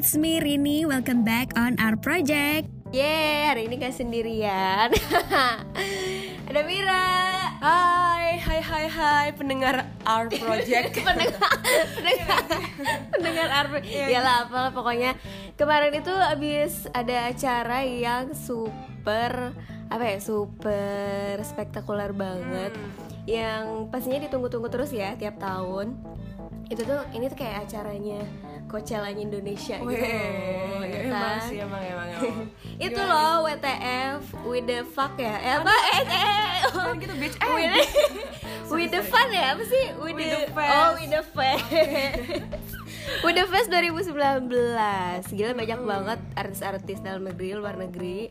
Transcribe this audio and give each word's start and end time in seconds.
it's 0.00 0.16
me 0.16 0.40
Rini. 0.40 0.88
Welcome 0.88 1.28
back 1.28 1.52
on 1.60 1.76
our 1.76 1.92
project. 1.92 2.72
Yeay, 2.88 3.52
hari 3.52 3.68
ini 3.68 3.76
gak 3.76 3.92
sendirian 3.92 4.88
Ada 6.48 6.60
Mira 6.64 7.06
Hai, 7.60 8.40
hai, 8.40 8.60
hai, 8.64 8.86
hai, 8.88 9.26
pendengar 9.36 9.84
Our 10.08 10.32
Project 10.32 10.98
Pendengar 11.06 11.52
Pendengar 12.00 12.42
Pendengar 13.12 13.48
Arbe 13.52 13.78
Iya. 13.84 14.06
Ya 14.08 14.20
lah, 14.24 14.48
apalah 14.48 14.72
pokoknya 14.72 15.20
Kemarin 15.60 16.00
itu 16.00 16.10
abis 16.10 16.88
ada 16.96 17.28
acara 17.28 17.84
yang 17.84 18.32
super 18.32 19.52
Apa 19.92 20.16
ya, 20.16 20.18
super 20.18 21.44
spektakuler 21.44 22.16
banget 22.16 22.72
Hmm. 22.72 23.28
Yang 23.28 23.92
pastinya 23.92 24.24
ditunggu-tunggu 24.24 24.72
terus 24.72 24.96
ya 24.96 25.12
tiap 25.20 25.36
tahun 25.36 25.92
Itu 26.72 26.88
tuh, 26.88 27.04
ini 27.12 27.28
tuh 27.28 27.36
kayak 27.36 27.68
acaranya 27.68 28.24
Coachella 28.70 29.10
Indonesia 29.10 29.82
gitu. 29.82 29.90
Loh, 29.90 30.86
ya 30.86 30.98
emang 31.10 31.42
kan? 31.42 31.48
sih, 31.50 31.58
emang, 31.58 31.82
emang, 31.82 32.06
emang. 32.06 32.46
Itu 32.86 33.00
loh 33.02 33.42
WTF 33.50 34.22
with 34.46 34.66
the 34.70 34.86
fuck 34.86 35.18
ya? 35.18 35.34
Eh, 35.42 35.54
apa? 35.58 35.74
Eh 35.74 36.02
eh 36.06 36.54
Kan 36.70 36.94
gitu, 37.02 37.14
bitch, 37.18 37.34
eh. 37.42 37.50
With, 37.50 37.90
with 38.78 38.90
the 38.94 39.02
fun 39.02 39.28
ya? 39.34 39.58
Apa 39.58 39.62
sih? 39.66 39.84
With, 39.98 40.14
With 40.14 40.22
the, 40.22 40.38
the 40.46 40.54
fest. 40.54 40.70
oh 40.70 40.88
with 40.94 41.10
the 41.10 41.22
fest. 41.34 41.66
With 43.26 43.34
the 43.34 43.46
fest 43.50 43.68
2019 43.74 45.34
gila 45.34 45.52
banyak 45.58 45.80
banget 45.82 46.20
artis-artis 46.38 47.02
dalam 47.02 47.26
negeri 47.26 47.58
luar 47.58 47.74
negeri 47.74 48.30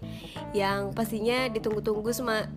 yang 0.55 0.95
pastinya 0.95 1.51
ditunggu-tunggu 1.51 2.15
sama 2.15 2.47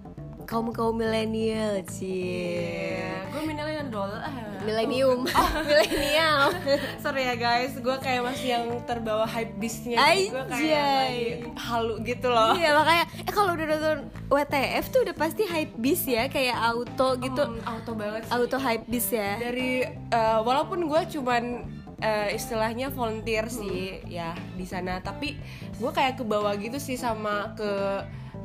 kaum 0.45 0.70
kaum 0.70 0.95
milenial 0.95 1.80
sih 1.87 2.62
Iya, 2.98 3.29
gue 3.30 3.43
milenial 3.45 3.87
dol 3.88 4.10
ah. 4.10 4.30
milenium 4.62 5.24
milenial 5.68 6.51
Sorry 7.02 7.26
ya 7.26 7.35
guys, 7.37 7.74
gue 7.76 7.96
kayak 7.98 8.23
masih 8.23 8.48
yang 8.54 8.66
terbawa 8.85 9.26
hype 9.26 9.59
beastnya 9.59 9.98
Gue 9.98 10.45
kayak 10.48 10.48
Anjay. 10.48 10.73
lagi 10.73 11.26
halu 11.59 11.95
gitu 12.02 12.29
loh. 12.30 12.54
Iya 12.54 12.70
makanya 12.79 13.04
eh 13.26 13.32
kalau 13.32 13.51
udah 13.52 13.66
nonton 13.68 13.98
WTF 14.30 14.85
tuh 14.88 15.01
udah 15.04 15.15
pasti 15.15 15.43
hype 15.45 15.74
beast 15.76 16.07
ya 16.07 16.30
kayak 16.30 16.57
auto 16.57 17.18
gitu. 17.18 17.43
Hmm, 17.43 17.60
auto 17.66 17.93
banget 17.93 18.23
sih. 18.24 18.32
Auto 18.32 18.57
hype 18.57 18.87
beast 18.88 19.10
ya. 19.13 19.37
Dari, 19.37 19.85
eh, 19.88 20.38
walaupun 20.40 20.87
gue 20.87 21.02
cuman 21.18 21.66
eh, 21.98 22.29
istilahnya 22.35 22.90
volunteer 22.90 23.46
sih 23.46 24.01
ya 24.07 24.32
di 24.54 24.65
sana. 24.65 25.02
Tapi 25.02 25.37
gue 25.76 25.90
kayak 25.90 26.18
ke 26.18 26.24
bawah 26.24 26.54
gitu 26.57 26.79
sih 26.79 26.96
sama 26.96 27.52
ke 27.59 27.73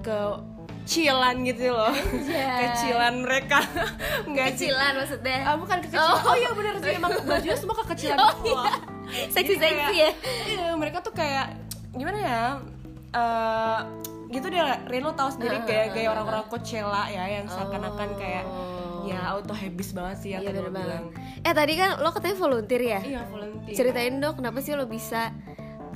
ke 0.02 0.18
kecilan 0.88 1.36
gitu 1.44 1.68
loh 1.70 1.92
kecilan 2.32 3.14
mereka 3.20 3.60
nggak 4.32 4.48
sih 4.56 4.72
kecilan 4.72 4.92
maksudnya 4.96 5.38
Ah, 5.44 5.56
bukan 5.56 5.78
kekecilan. 5.78 6.16
Oh. 6.16 6.20
Oh, 6.26 6.36
iya 6.36 6.50
bener 6.50 6.74
sih 6.80 6.96
emang 6.96 7.12
bajunya 7.22 7.56
semua 7.56 7.76
kekecilan 7.78 8.18
Oh, 8.24 8.32
loh. 8.42 8.66
seksi 9.28 9.56
seksi 9.56 9.96
ya 9.98 10.12
Iya, 10.48 10.72
mereka 10.74 11.00
tuh 11.00 11.12
kayak 11.12 11.60
gimana 11.92 12.18
ya? 12.18 12.42
eh 13.10 13.80
gitu 14.30 14.48
deh, 14.48 14.60
Reno 14.86 15.12
tahu 15.12 15.30
sendiri 15.30 15.64
kayak 15.64 15.92
kayak 15.92 16.10
orang-orang 16.10 16.44
Coachella 16.46 17.08
ya 17.08 17.24
yang 17.30 17.48
seakan-akan 17.48 18.10
kayak 18.16 18.44
ya 19.04 19.20
auto 19.26 19.52
habis 19.52 19.92
banget 19.92 20.18
sih 20.20 20.30
ya 20.32 20.40
Iya 20.40 20.48
tadi 20.48 20.60
lo 20.62 20.70
bilang. 20.70 21.04
Eh 21.40 21.54
tadi 21.54 21.74
kan 21.76 21.90
lo 21.98 22.12
katanya 22.12 22.36
volunteer 22.38 22.82
ya 22.82 23.00
Iya, 23.02 23.22
volunteer. 23.26 23.72
Ceritain 23.74 24.16
dong 24.18 24.36
kenapa 24.36 24.60
sih 24.60 24.72
lo 24.72 24.84
bisa 24.84 25.32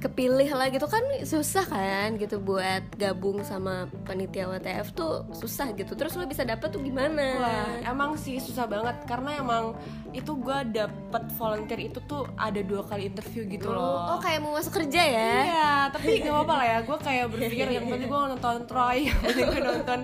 kepilih 0.01 0.49
lah 0.57 0.67
gitu 0.73 0.89
kan 0.89 1.03
susah 1.21 1.65
kan 1.69 2.17
gitu 2.17 2.41
buat 2.41 2.81
gabung 2.97 3.45
sama 3.45 3.85
panitia 4.03 4.49
WTF 4.49 4.97
tuh 4.97 5.29
susah 5.37 5.69
gitu 5.77 5.93
terus 5.93 6.17
lo 6.17 6.25
bisa 6.25 6.41
dapet 6.41 6.73
tuh 6.73 6.81
gimana 6.81 7.37
Wah, 7.37 7.69
emang 7.85 8.17
sih 8.17 8.41
susah 8.41 8.65
banget 8.65 8.97
karena 9.05 9.37
emang 9.37 9.77
itu 10.11 10.33
gue 10.33 10.57
dapet 10.73 11.23
volunteer 11.37 11.79
itu 11.85 12.01
tuh 12.09 12.25
ada 12.33 12.59
dua 12.65 12.81
kali 12.83 13.13
interview 13.13 13.45
gitu 13.45 13.69
loh. 13.71 14.17
oh 14.17 14.19
kayak 14.19 14.41
mau 14.41 14.57
masuk 14.57 14.81
kerja 14.81 15.01
ya 15.05 15.31
Iya, 15.51 15.71
tapi 15.93 16.21
gak 16.23 16.33
apa-apa 16.33 16.53
lah 16.57 16.65
ya. 16.65 16.77
Gue 16.83 16.97
kayak 17.01 17.25
berpikir 17.31 17.67
yang 17.69 17.85
penting 17.87 18.09
gue 18.09 18.19
nonton 18.33 18.55
Troy, 18.65 18.97
yang 19.07 19.19
penting 19.21 19.45
gue 19.47 19.61
nonton 19.61 19.99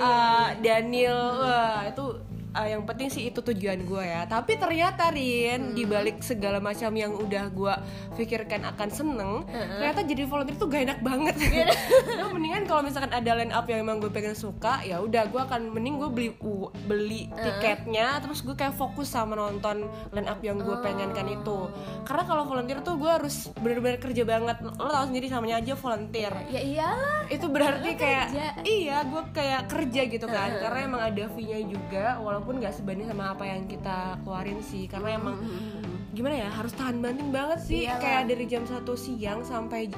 uh, 0.00 0.48
Daniel. 0.58 1.20
Wah, 1.40 1.80
itu 1.86 2.04
uh, 2.52 2.66
yang 2.66 2.82
penting 2.82 3.06
sih 3.06 3.26
itu 3.26 3.40
tujuan 3.40 3.80
gue 3.80 4.02
ya. 4.02 4.24
Tapi 4.24 4.56
ternyata 4.56 5.10
Rin, 5.10 5.72
di 5.72 5.84
balik 5.84 6.20
segala 6.20 6.58
macam 6.58 6.90
yang 6.92 7.12
udah 7.12 7.44
gue 7.48 7.74
pikirkan 8.14 8.64
akan 8.66 8.88
seneng, 8.88 9.32
ternyata 9.48 10.00
jadi 10.02 10.22
volunteer 10.24 10.56
tuh 10.56 10.66
gak 10.66 10.82
enak 10.84 11.00
banget. 11.00 11.34
gue 11.36 12.30
mendingan 12.36 12.64
kalau 12.64 12.82
misalkan 12.82 13.10
ada 13.10 13.30
line 13.34 13.50
up 13.50 13.64
yang 13.64 13.80
emang 13.80 13.98
gue 13.98 14.08
pengen 14.08 14.32
suka, 14.32 14.82
ya 14.82 14.98
udah 14.98 15.26
gue 15.26 15.40
akan 15.40 15.70
mending 15.70 15.96
gue 15.96 16.10
beli 16.10 16.30
u- 16.40 16.70
beli 16.84 17.30
tiketnya, 17.32 18.18
terus 18.18 18.40
gue 18.40 18.52
kayak 18.52 18.74
fokus 18.74 19.06
sama 19.06 19.34
nonton 19.34 19.84
line 20.10 20.26
up 20.26 20.40
yang 20.40 20.56
gue 20.56 20.76
pengenkan 20.78 21.26
itu. 21.26 21.68
Karena 22.02 22.22
kalau 22.24 22.44
volunteer 22.44 22.80
tuh 22.80 22.96
gue 22.96 23.08
harus 23.08 23.48
bener-bener 23.56 23.98
kerja 23.98 24.22
banget. 24.22 24.56
Lo 24.62 24.88
tau 24.88 25.04
sendiri 25.04 25.28
namanya 25.28 25.58
aja 25.58 25.74
volunteer. 25.74 26.32
ya 26.48 26.60
iyalah 26.60 27.24
Itu 27.26 27.46
berarti 27.46 27.90
kayak 27.94 28.26
kerja. 28.28 28.46
iya 28.62 28.96
gue 29.02 29.22
kayak 29.30 29.62
kerja 29.66 30.00
gitu 30.06 30.26
kan. 30.26 30.50
Karena 30.56 30.78
emang 30.82 31.02
ada 31.04 31.24
fee-nya 31.30 31.60
juga 31.62 32.18
walaupun 32.18 32.39
nggak 32.44 32.74
sebanding 32.74 33.06
sama 33.08 33.36
apa 33.36 33.44
yang 33.44 33.68
kita 33.68 34.16
keluarin 34.24 34.60
sih. 34.64 34.88
Karena 34.88 35.20
emang 35.20 35.36
gimana 36.10 36.34
ya 36.40 36.48
harus 36.50 36.72
tahan 36.74 36.98
banting 36.98 37.30
banget 37.30 37.60
sih. 37.62 37.84
Iyalah. 37.84 38.00
Kayak 38.00 38.22
dari 38.32 38.44
jam 38.48 38.62
1 38.66 38.82
siang 38.96 39.40
sampai 39.44 39.92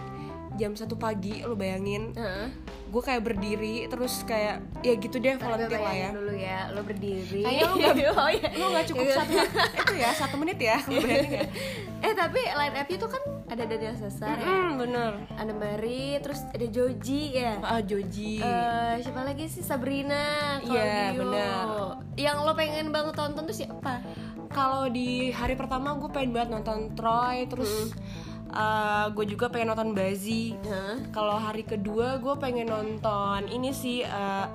jam 0.54 0.72
1 0.72 0.84
pagi 0.96 1.40
lo 1.40 1.54
bayangin. 1.54 2.12
Heeh. 2.12 2.46
Gue 2.86 3.00
kayak 3.00 3.22
berdiri 3.22 3.86
terus 3.86 4.20
kayak 4.22 4.60
ya 4.80 4.92
gitu 4.94 5.16
deh 5.16 5.34
volunteer 5.34 5.80
lah 5.80 5.94
ya. 5.94 6.10
dulu 6.12 6.32
ya, 6.32 6.60
lo 6.68 6.80
berdiri. 6.80 7.40
Kayaknya 7.40 7.64
lo 7.64 7.74
nggak- 7.74 7.96
oh, 8.18 8.28
iya. 8.30 8.48
Lo 8.52 8.66
nggak 8.68 8.86
cukup 8.86 9.04
satu 9.10 9.32
itu 9.56 9.94
ya 9.94 10.10
satu 10.12 10.34
menit 10.36 10.58
ya 10.58 10.76
lo 10.82 10.98
bayangin 10.98 11.32
ya. 11.34 11.46
Eh 12.02 12.12
tapi 12.12 12.42
line 12.42 12.74
up 12.74 12.88
itu 12.88 13.06
kan 13.06 13.22
ada 13.46 13.62
Daniel 13.62 13.94
Cesar 13.94 14.34
ya, 14.34 14.42
Hmm 14.42 14.74
bener. 14.74 15.22
ada 15.32 15.52
Mary, 15.52 16.18
terus 16.18 16.42
ada 16.44 16.66
Joji 16.66 17.22
ya. 17.32 17.54
Ah 17.60 17.78
Joji. 17.78 18.42
Eh, 18.42 18.94
siapa 18.98 19.22
lagi 19.22 19.46
sih 19.46 19.62
Sabrina, 19.62 20.58
Iya, 20.60 21.14
Claudio. 21.14 21.20
benar. 21.22 21.66
Yang 22.12 22.36
lo 22.42 22.52
pengen 22.52 22.86
banget 22.90 23.14
tonton 23.14 23.44
tuh 23.44 23.54
siapa? 23.54 24.02
Kalau 24.48 24.84
di 24.86 25.30
hari 25.30 25.54
pertama 25.54 25.94
gue 25.94 26.10
pengen 26.10 26.34
banget 26.34 26.50
nonton 26.52 26.90
Troy, 26.92 27.46
terus 27.46 27.94
gue 29.16 29.24
juga 29.26 29.48
pengen 29.48 29.72
nonton 29.72 29.96
Bazi. 29.96 30.54
Hah? 30.68 31.00
Kalau 31.10 31.36
hari 31.40 31.64
kedua 31.64 32.20
gue 32.20 32.34
pengen 32.36 32.68
nonton 32.68 33.48
ini 33.48 33.72
sih. 33.72 34.04
Uh, 34.04 34.46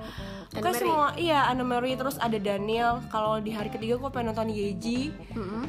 Marie. 0.72 0.80
semua 0.80 1.12
iya 1.20 1.44
Anna 1.50 1.66
Mary 1.66 1.98
terus 1.98 2.16
ada 2.16 2.38
Daniel. 2.40 3.02
Kalau 3.12 3.42
di 3.42 3.52
hari 3.52 3.68
ketiga 3.68 3.98
gue 3.98 4.10
pengen 4.10 4.32
nonton 4.32 4.48
Yeji. 4.48 5.12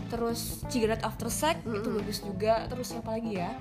Terus 0.08 0.64
Cigarette 0.70 1.04
After 1.04 1.28
Sex 1.28 1.62
itu 1.66 1.90
bagus 1.90 2.20
juga. 2.22 2.66
Terus 2.70 2.94
siapa 2.94 3.18
lagi 3.18 3.42
ya? 3.42 3.58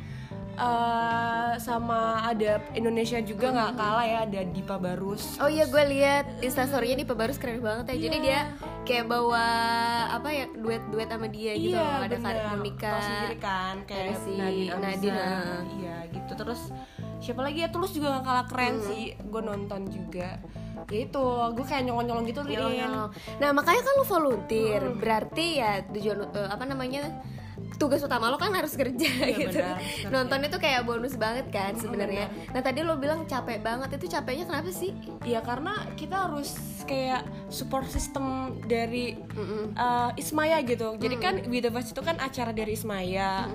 Eh, 0.59 1.53
sama 1.63 2.19
ada 2.27 2.59
Indonesia 2.75 3.23
juga 3.23 3.55
nggak 3.55 3.73
kalah 3.79 4.03
ya 4.03 4.19
ada 4.27 4.41
Dipa 4.43 4.75
Barus. 4.75 5.39
Oh 5.39 5.47
iya 5.47 5.71
gue 5.71 5.85
lihat 5.87 6.43
instastorynya 6.43 6.99
di 6.99 7.07
Pebarus 7.07 7.39
keren 7.39 7.63
banget 7.63 7.95
ya. 7.95 8.11
Jadi 8.11 8.17
Iya. 8.19 8.27
dia 8.27 8.41
kayak 8.83 9.07
bawa 9.07 9.45
apa 10.11 10.29
ya 10.35 10.45
duet-duet 10.51 11.07
sama 11.07 11.31
dia 11.31 11.55
gitu. 11.55 11.79
loh. 11.79 12.03
Ada. 12.03 12.17
Karin 12.19 12.45
Monica. 12.59 12.91
Tahu 12.91 13.07
sendiri 13.07 13.37
kan 13.39 13.75
kayak 13.87 14.15
si 14.27 14.33
Nadine. 14.35 14.75
Nadine, 14.83 15.27
iya 15.79 15.97
gitu 16.11 16.33
terus 16.35 16.61
siapa 17.19 17.41
lagi 17.43 17.63
ya 17.63 17.69
Tulus 17.71 17.95
juga 17.95 18.19
gak 18.19 18.25
kalah 18.27 18.47
keren 18.47 18.75
sih 18.83 19.15
gue 19.15 19.43
nonton 19.43 19.91
juga 19.91 20.39
ya 20.87 20.99
itu 21.03 21.23
gue 21.55 21.65
kayak 21.67 21.83
nyolong 21.87 22.07
nyolong 22.07 22.27
gitu 22.27 22.41
Rin 22.43 22.55
Nyolong-nyolong. 22.55 23.11
Nah 23.43 23.51
makanya 23.51 23.83
kan 23.83 23.95
lo 23.99 24.05
volunteer, 24.07 24.83
berarti 24.95 25.47
ya 25.59 25.83
tujuan 25.91 26.31
eh, 26.35 26.49
apa 26.49 26.65
namanya 26.65 27.03
tugas 27.79 28.03
utama 28.03 28.27
lo 28.29 28.37
kan 28.37 28.51
harus 28.51 28.75
kerja 28.75 29.11
gitu. 29.39 29.55
benar, 29.55 29.79
harus 29.79 29.91
kerja. 30.03 30.11
Nonton 30.11 30.39
itu 30.45 30.57
kayak 30.59 30.83
bonus 30.83 31.15
banget 31.15 31.47
kan 31.55 31.79
sebenarnya. 31.79 32.27
Nah 32.51 32.61
tadi 32.61 32.83
lo 32.83 32.99
bilang 32.99 33.25
capek 33.25 33.63
banget 33.63 33.95
itu 33.97 34.11
capeknya 34.11 34.45
kenapa 34.51 34.71
sih? 34.75 34.93
ya 35.23 35.39
karena 35.45 35.87
kita 35.95 36.27
harus 36.29 36.59
kayak 36.89 37.23
support 37.53 37.87
system 37.87 38.59
dari 38.67 39.15
uh, 39.79 40.11
Ismaya 40.19 40.59
gitu. 40.67 40.99
Jadi 40.99 41.17
kan 41.23 41.35
With 41.47 41.65
The 41.65 41.71
Voice 41.71 41.95
itu 41.95 42.03
kan 42.03 42.19
acara 42.19 42.51
dari 42.51 42.75
Ismaya. 42.75 43.47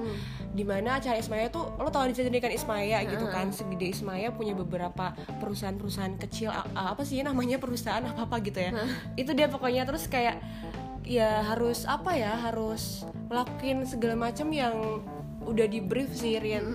Di 0.54 0.62
mana 0.62 1.02
acara 1.02 1.18
Ismaya 1.18 1.50
tuh 1.50 1.76
lo 1.82 1.90
tau 1.90 2.06
kan 2.06 2.54
Ismaya 2.54 3.04
gitu 3.04 3.26
kan 3.28 3.52
segede 3.52 3.92
Ismaya 3.92 4.32
punya 4.32 4.54
beberapa 4.54 5.12
perusahaan-perusahaan 5.42 6.16
kecil 6.22 6.54
apa 6.78 7.02
sih 7.04 7.20
namanya 7.26 7.60
perusahaan 7.60 8.06
apa 8.06 8.24
apa 8.24 8.40
gitu 8.40 8.64
ya. 8.64 8.72
Itu 9.20 9.36
dia 9.36 9.52
pokoknya 9.52 9.84
terus 9.84 10.08
kayak 10.08 10.40
ya 11.04 11.44
harus 11.44 11.84
apa 11.84 12.16
ya 12.16 12.34
harus 12.40 13.04
lakuin 13.28 13.84
segala 13.84 14.16
macam 14.30 14.48
yang 14.52 15.04
udah 15.44 15.68
di 15.68 15.80
brief 15.84 16.12
sih 16.16 16.40
Rian. 16.40 16.66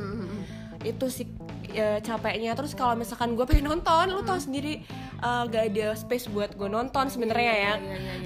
Itu 0.85 1.09
sih 1.11 1.27
ya, 1.73 1.99
capeknya. 2.01 2.53
Terus 2.57 2.77
kalau 2.77 2.95
misalkan 2.95 3.35
gue 3.35 3.45
pengen 3.49 3.73
nonton 3.73 4.13
lo 4.13 4.23
tau 4.25 4.39
sendiri 4.41 4.85
uh, 5.25 5.49
gak 5.49 5.75
ada 5.75 5.97
space 5.97 6.29
buat 6.31 6.55
gue 6.55 6.69
nonton 6.69 7.09
sebenarnya 7.09 7.55
ya. 7.57 7.75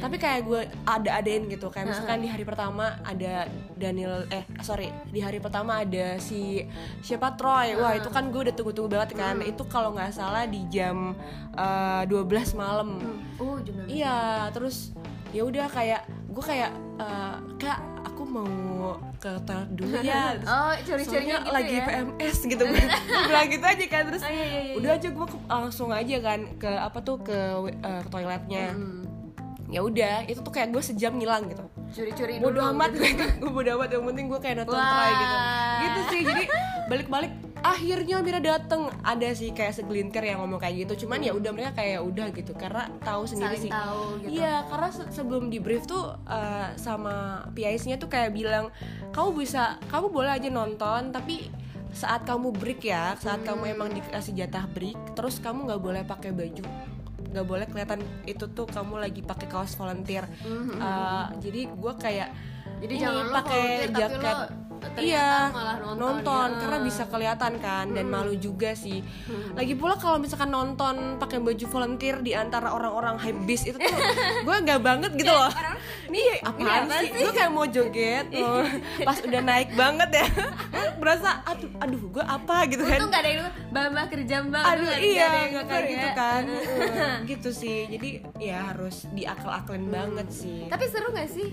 tapi 0.03 0.19
kayak 0.19 0.41
gue 0.47 0.61
ada 0.87 1.11
adain 1.23 1.47
gitu. 1.47 1.71
Kayak 1.71 1.95
misalkan 1.95 2.19
di 2.23 2.29
hari 2.29 2.45
pertama 2.45 2.99
ada 3.07 3.47
Daniel 3.79 4.27
eh 4.31 4.47
sorry 4.63 4.91
di 5.11 5.23
hari 5.23 5.39
pertama 5.39 5.83
ada 5.83 6.19
si 6.19 6.67
siapa? 7.03 7.35
Troy. 7.39 7.79
Wah 7.79 7.95
itu 7.97 8.11
kan 8.11 8.29
gue 8.31 8.51
udah 8.51 8.55
tunggu-tunggu 8.55 8.91
banget 8.91 9.15
kan. 9.15 9.39
Itu 9.43 9.67
kalau 9.71 9.95
nggak 9.95 10.13
salah 10.15 10.45
di 10.47 10.67
jam 10.69 11.15
uh, 11.55 12.03
12 12.07 12.59
malam. 12.59 12.99
Oh 13.39 13.59
jam 13.63 13.75
Iya, 13.87 14.51
terus 14.55 14.95
ya 15.33 15.43
udah 15.43 15.67
kayak 15.67 16.01
gue 16.29 16.45
kayak 16.45 16.71
eh, 16.97 17.37
kak 17.57 17.79
aku 18.03 18.23
mau 18.23 18.49
ke 19.17 19.31
toilet 19.43 19.71
dulu 19.73 19.95
ya 19.99 20.37
Oh, 20.45 20.73
curi-curinya 20.79 21.37
gitu 21.39 21.51
lagi 21.51 21.75
ya? 21.75 21.85
PMS 21.85 22.37
gitu 22.45 22.63
gue 22.69 22.85
bilang 23.25 23.49
gitu 23.49 23.65
aja 23.65 23.85
kan 23.87 24.03
terus 24.07 24.23
Oh, 24.23 24.29
iya, 24.29 24.45
iya, 24.45 24.61
iya. 24.63 24.75
udah 24.77 24.91
aja 24.93 25.09
gue 25.09 25.27
langsung 25.47 25.91
aja 25.91 26.17
kan 26.21 26.41
ke 26.55 26.69
apa 26.69 26.99
tuh 27.01 27.17
ke 27.19 27.39
uh, 27.79 28.03
toiletnya 28.07 28.73
Hmm. 28.73 29.05
ya 29.69 29.81
udah 29.81 30.25
itu 30.27 30.39
tuh 30.39 30.51
kayak 30.51 30.69
gue 30.69 30.83
sejam 30.83 31.13
ngilang 31.15 31.49
gitu 31.49 31.65
Curi-curi 31.93 32.37
bodo 32.39 32.57
dulu 32.57 32.73
amat 32.73 32.91
gitu. 32.91 33.01
gue 33.15 33.29
gue 33.39 33.51
bodo 33.51 33.71
amat 33.75 33.89
yang 33.91 34.05
penting 34.07 34.27
gue 34.27 34.37
kayak 34.39 34.57
nonton 34.59 34.75
Wah. 34.75 34.89
try 34.91 35.11
gitu 35.15 35.37
gitu 35.79 36.01
sih 36.07 36.21
jadi 36.23 36.43
balik-balik 36.87 37.33
akhirnya 37.63 38.19
Mira 38.21 38.39
dateng. 38.39 38.91
Ada 39.03 39.33
sih 39.33 39.51
kayak 39.51 39.75
segelintir 39.75 40.23
yang 40.23 40.43
ngomong 40.43 40.59
kayak 40.59 40.87
gitu. 40.87 41.07
Cuman 41.07 41.23
ya 41.23 41.33
udah 41.33 41.51
mereka 41.51 41.79
kayak 41.79 42.03
udah 42.03 42.29
gitu. 42.31 42.53
Karena 42.53 42.91
tahu 43.01 43.25
sendiri 43.25 43.57
Saling 43.57 43.65
sih. 43.65 43.71
tahu 43.71 44.03
gitu. 44.21 44.29
iya 44.35 44.67
karena 44.67 44.89
se- 44.91 45.11
sebelum 45.11 45.49
di 45.49 45.59
brief 45.59 45.87
tuh 45.87 46.15
uh, 46.15 46.69
sama 46.77 47.47
PIC-nya 47.51 47.97
tuh 47.97 48.07
kayak 48.07 48.35
bilang 48.35 48.69
kamu 49.11 49.43
bisa 49.43 49.79
kamu 49.89 50.11
boleh 50.11 50.33
aja 50.35 50.49
nonton 50.49 51.11
tapi 51.11 51.49
saat 51.93 52.25
kamu 52.25 52.57
break 52.57 52.89
ya 52.89 53.13
saat 53.21 53.45
kamu 53.45 53.77
emang 53.77 53.93
dikasih 53.93 54.33
jatah 54.33 54.65
break 54.65 54.97
terus 55.13 55.37
kamu 55.39 55.69
nggak 55.69 55.83
boleh 55.83 56.03
pakai 56.03 56.33
baju. 56.33 56.65
Nggak 57.33 57.47
boleh 57.49 57.67
kelihatan 57.69 58.01
itu 58.25 58.45
tuh 58.49 58.65
kamu 58.65 59.01
lagi 59.01 59.21
pakai 59.21 59.49
kaos 59.49 59.77
volunteer. 59.77 60.25
Uh, 60.45 61.29
jadi 61.41 61.69
gue 61.69 61.93
kayak 61.97 62.29
Jadi 62.83 62.95
ini 62.99 63.07
pakai 63.31 63.65
jaket. 63.89 64.37
iya 64.99 65.47
malah 65.49 65.79
nonton, 65.79 65.97
nonton 66.21 66.49
ya. 66.51 66.59
karena 66.59 66.79
bisa 66.83 67.03
kelihatan 67.07 67.53
kan 67.57 67.87
dan 67.89 68.11
malu 68.11 68.35
juga 68.35 68.75
sih. 68.75 68.99
Lagi 69.55 69.73
pula 69.73 69.95
kalau 69.95 70.19
misalkan 70.19 70.51
nonton 70.51 71.17
pakai 71.17 71.39
baju 71.39 71.65
volunteer 71.71 72.19
di 72.19 72.35
antara 72.35 72.75
orang-orang 72.75 73.15
hypebeast 73.17 73.71
itu 73.71 73.79
tuh 73.79 73.99
gue 74.47 74.57
nggak 74.59 74.83
banget 74.83 75.15
gitu 75.15 75.31
loh. 75.31 75.47
nih 76.11 76.43
apaan 76.43 76.91
sih? 76.99 77.09
gue 77.15 77.31
kayak 77.31 77.51
mau 77.51 77.65
joget 77.65 78.27
oh, 78.43 78.67
pas 79.01 79.17
udah 79.23 79.41
naik 79.41 79.71
banget 79.73 80.11
ya. 80.13 80.27
Berasa 81.01 81.41
aduh 81.47 81.71
aduh 81.79 82.03
gue 82.11 82.25
apa? 82.27 82.57
gitu 82.67 82.83
kan. 82.83 82.99
Untung 82.99 83.11
gak 83.11 83.23
ada 83.23 83.31
nonton, 83.39 83.53
Bamba 83.71 84.03
kerja 84.11 84.37
mbak 84.43 84.65
aduh 84.67 84.83
Nggak- 84.85 85.01
iya 85.01 85.27
nggak 85.47 85.47
nonton 85.55 85.71
kayak 85.71 85.87
ya. 85.87 85.93
gitu 85.95 86.09
kan. 86.13 86.43
Gitu 87.25 87.49
sih. 87.55 87.79
Jadi 87.87 88.09
ya 88.37 88.59
harus 88.67 89.07
diakal-akalin 89.09 89.87
banget 89.89 90.27
sih. 90.29 90.67
Tapi 90.67 90.85
seru 90.91 91.15
gak 91.15 91.31
sih? 91.31 91.49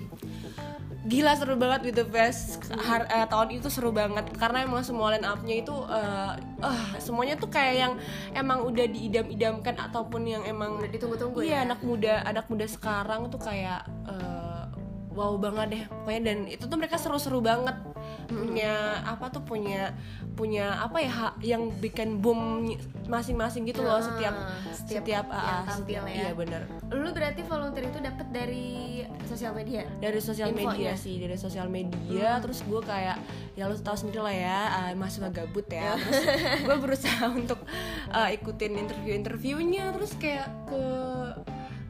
Gila 1.09 1.33
seru 1.33 1.57
banget 1.57 1.89
with 1.89 1.97
the 1.97 2.05
best 2.05 2.61
Har- 2.69 3.09
eh, 3.09 3.25
tahun 3.25 3.57
itu 3.57 3.67
seru 3.67 3.89
banget 3.89 4.29
karena 4.37 4.61
emang 4.61 4.85
semua 4.85 5.09
line 5.09 5.25
up-nya 5.25 5.65
itu 5.65 5.73
eh 5.89 6.31
ah, 6.61 6.89
semuanya 7.01 7.33
tuh 7.35 7.49
kayak 7.49 7.75
yang 7.75 7.93
emang 8.37 8.61
udah 8.61 8.85
diidam-idamkan 8.85 9.73
ataupun 9.89 10.29
yang 10.29 10.43
emang 10.45 10.77
Udah 10.77 10.91
ditunggu-tunggu 10.93 11.41
iya 11.41 11.65
ya? 11.65 11.73
anak 11.73 11.81
muda 11.81 12.21
anak 12.23 12.45
muda 12.45 12.69
sekarang 12.69 13.25
tuh 13.33 13.41
kayak 13.41 13.81
eh, 14.05 14.38
wow 15.09 15.33
banget 15.35 15.67
deh. 15.69 15.83
Pokoknya 15.89 16.21
dan 16.23 16.37
itu 16.45 16.63
tuh 16.63 16.77
mereka 16.77 16.95
seru-seru 16.95 17.39
banget. 17.39 17.75
Punya 18.29 18.73
apa 19.03 19.29
tuh 19.29 19.41
punya 19.41 19.93
punya 20.37 20.79
apa 20.79 21.01
ya 21.01 21.33
yang 21.41 21.73
bikin 21.77 22.21
boom 22.21 22.71
masing-masing 23.09 23.65
gitu 23.65 23.81
loh 23.81 23.97
Ah, 23.97 24.05
setiap 24.05 24.35
setiap 24.71 25.03
setiap, 25.03 25.25
yang 25.27 25.59
ah, 25.59 25.65
tampil 25.65 25.99
setiap- 25.99 26.07
ya. 26.07 26.15
iya 26.15 26.31
bener. 26.31 26.61
Lu 26.93 27.09
berarti 27.09 27.41
volunteer 27.43 27.89
itu 27.89 27.99
dapat 27.99 28.27
dari 28.29 28.67
sosial 29.25 29.53
media? 29.53 29.83
dari 29.99 30.21
sosial 30.21 30.53
media 30.53 30.93
sih 30.95 31.17
dari 31.17 31.35
sosial 31.35 31.67
media. 31.67 32.37
Terus 32.39 32.61
gue 32.63 32.81
kayak 32.81 33.17
ya 33.57 33.65
lo 33.65 33.75
tahu 33.75 33.97
sendiri 33.97 34.21
lah 34.21 34.35
ya 34.35 34.59
uh, 34.69 34.91
mahasiswa 34.93 35.29
gabut 35.29 35.65
ya. 35.67 35.97
Terus 35.99 36.21
gue 36.63 36.77
berusaha 36.77 37.25
untuk 37.27 37.59
uh, 38.09 38.29
ikutin 38.29 38.77
interview 38.77 39.13
interviewnya 39.13 39.89
terus 39.89 40.13
kayak 40.15 40.47
ke 40.65 40.81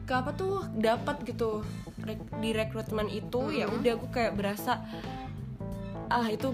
ke 0.02 0.12
apa 0.12 0.34
tuh 0.34 0.66
dapat 0.74 1.22
gitu 1.22 1.62
di 2.36 2.50
rekrutmen 2.50 3.06
itu 3.06 3.50
ya 3.50 3.66
udah 3.66 3.94
gue 3.96 4.10
kayak 4.10 4.34
berasa 4.34 4.80
ah 6.08 6.26
itu 6.26 6.50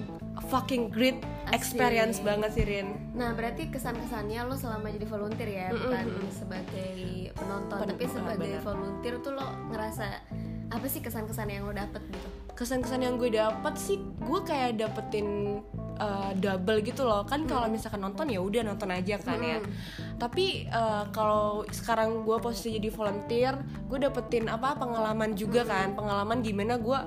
fucking 0.47 0.93
great 0.93 1.17
experience 1.49 2.21
Asik. 2.21 2.27
banget 2.29 2.51
sih 2.53 2.65
Rin. 2.65 2.89
Nah 3.17 3.33
berarti 3.33 3.67
kesan-kesannya 3.67 4.45
lo 4.45 4.55
selama 4.55 4.93
jadi 4.93 5.07
volunteer 5.07 5.49
ya 5.49 5.69
Bukan 5.73 6.07
sebagai 6.29 6.93
penonton 7.33 7.79
Pen- 7.81 7.91
Tapi 7.97 8.05
sebagai 8.05 8.53
benar. 8.53 8.63
volunteer 8.63 9.15
tuh 9.25 9.33
lo 9.33 9.47
ngerasa 9.73 10.07
Apa 10.69 10.87
sih 10.87 11.01
kesan-kesan 11.01 11.49
yang 11.49 11.65
lo 11.65 11.73
dapet 11.73 12.03
gitu? 12.05 12.29
kesan-kesan 12.57 13.01
yang 13.01 13.15
gue 13.17 13.29
dapet 13.31 13.75
sih 13.77 14.01
gue 14.01 14.41
kayak 14.41 14.81
dapetin 14.81 15.61
uh, 16.01 16.33
double 16.33 16.81
gitu 16.81 17.05
loh. 17.05 17.21
Kan 17.23 17.45
kalau 17.45 17.69
misalkan 17.69 18.01
nonton 18.01 18.33
ya 18.33 18.41
udah 18.41 18.65
nonton 18.65 18.89
aja 18.89 19.21
kan 19.21 19.37
ya 19.37 19.61
tapi 20.17 20.65
uh, 20.73 21.05
kalau 21.13 21.69
sekarang 21.69 22.25
gue 22.25 22.37
posisi 22.41 22.81
jadi 22.81 22.89
volunteer 22.89 23.55
gue 23.89 23.99
dapetin 24.01 24.49
apa 24.49 24.77
pengalaman 24.77 25.37
juga 25.37 25.69
kan. 25.69 25.93
Pengalaman 25.93 26.41
gimana 26.41 26.81
gue 26.81 26.99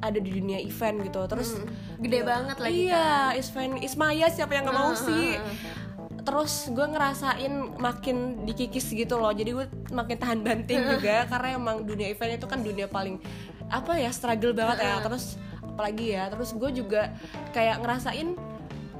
ada 0.00 0.18
di 0.18 0.30
dunia 0.32 0.58
event 0.60 1.04
gitu. 1.04 1.20
Terus 1.28 1.60
Gede 2.00 2.20
banget 2.24 2.56
lagi 2.56 2.88
iya 2.88 3.36
event 3.36 3.80
Ismaya 3.84 4.32
siapa 4.32 4.56
yang 4.56 4.64
nggak 4.68 4.78
mau 4.80 4.92
sih. 4.96 5.36
terus 6.24 6.72
gue 6.72 6.86
ngerasain 6.88 7.52
makin 7.76 8.48
dikikis 8.48 8.96
gitu 8.96 9.20
loh. 9.20 9.28
Jadi 9.28 9.50
gue 9.52 9.66
makin 9.92 10.16
tahan 10.16 10.40
banting 10.40 10.80
juga 10.96 11.28
karena 11.28 11.60
emang 11.60 11.84
dunia 11.84 12.08
event 12.08 12.40
itu 12.40 12.48
kan 12.48 12.64
dunia 12.64 12.88
paling 12.88 13.20
apa 13.68 14.00
ya 14.00 14.08
struggle 14.08 14.56
banget 14.56 14.88
ya. 14.88 15.04
Terus 15.04 15.36
apalagi 15.74 16.16
ya 16.16 16.32
terus 16.32 16.56
gue 16.56 16.70
juga 16.80 17.12
kayak 17.52 17.84
ngerasain 17.84 18.40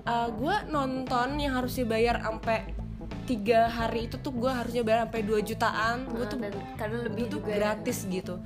uh, 0.05 0.29
gue 0.37 0.57
nonton 0.69 1.41
yang 1.41 1.57
harus 1.57 1.79
dibayar 1.81 2.21
sampai 2.21 2.74
tiga 3.25 3.67
hari 3.73 4.07
itu 4.07 4.17
tuh 4.21 4.31
gue 4.31 4.49
harusnya 4.53 4.85
bayar 4.85 5.09
sampai 5.09 5.23
2 5.25 5.49
jutaan. 5.49 5.97
Gue 6.09 6.25
tuh 6.29 6.39
Dan 6.39 6.55
karena 6.77 6.97
lebih 7.05 7.33
tuh 7.33 7.41
juga 7.41 7.57
gratis 7.57 7.99
gitu. 8.05 8.39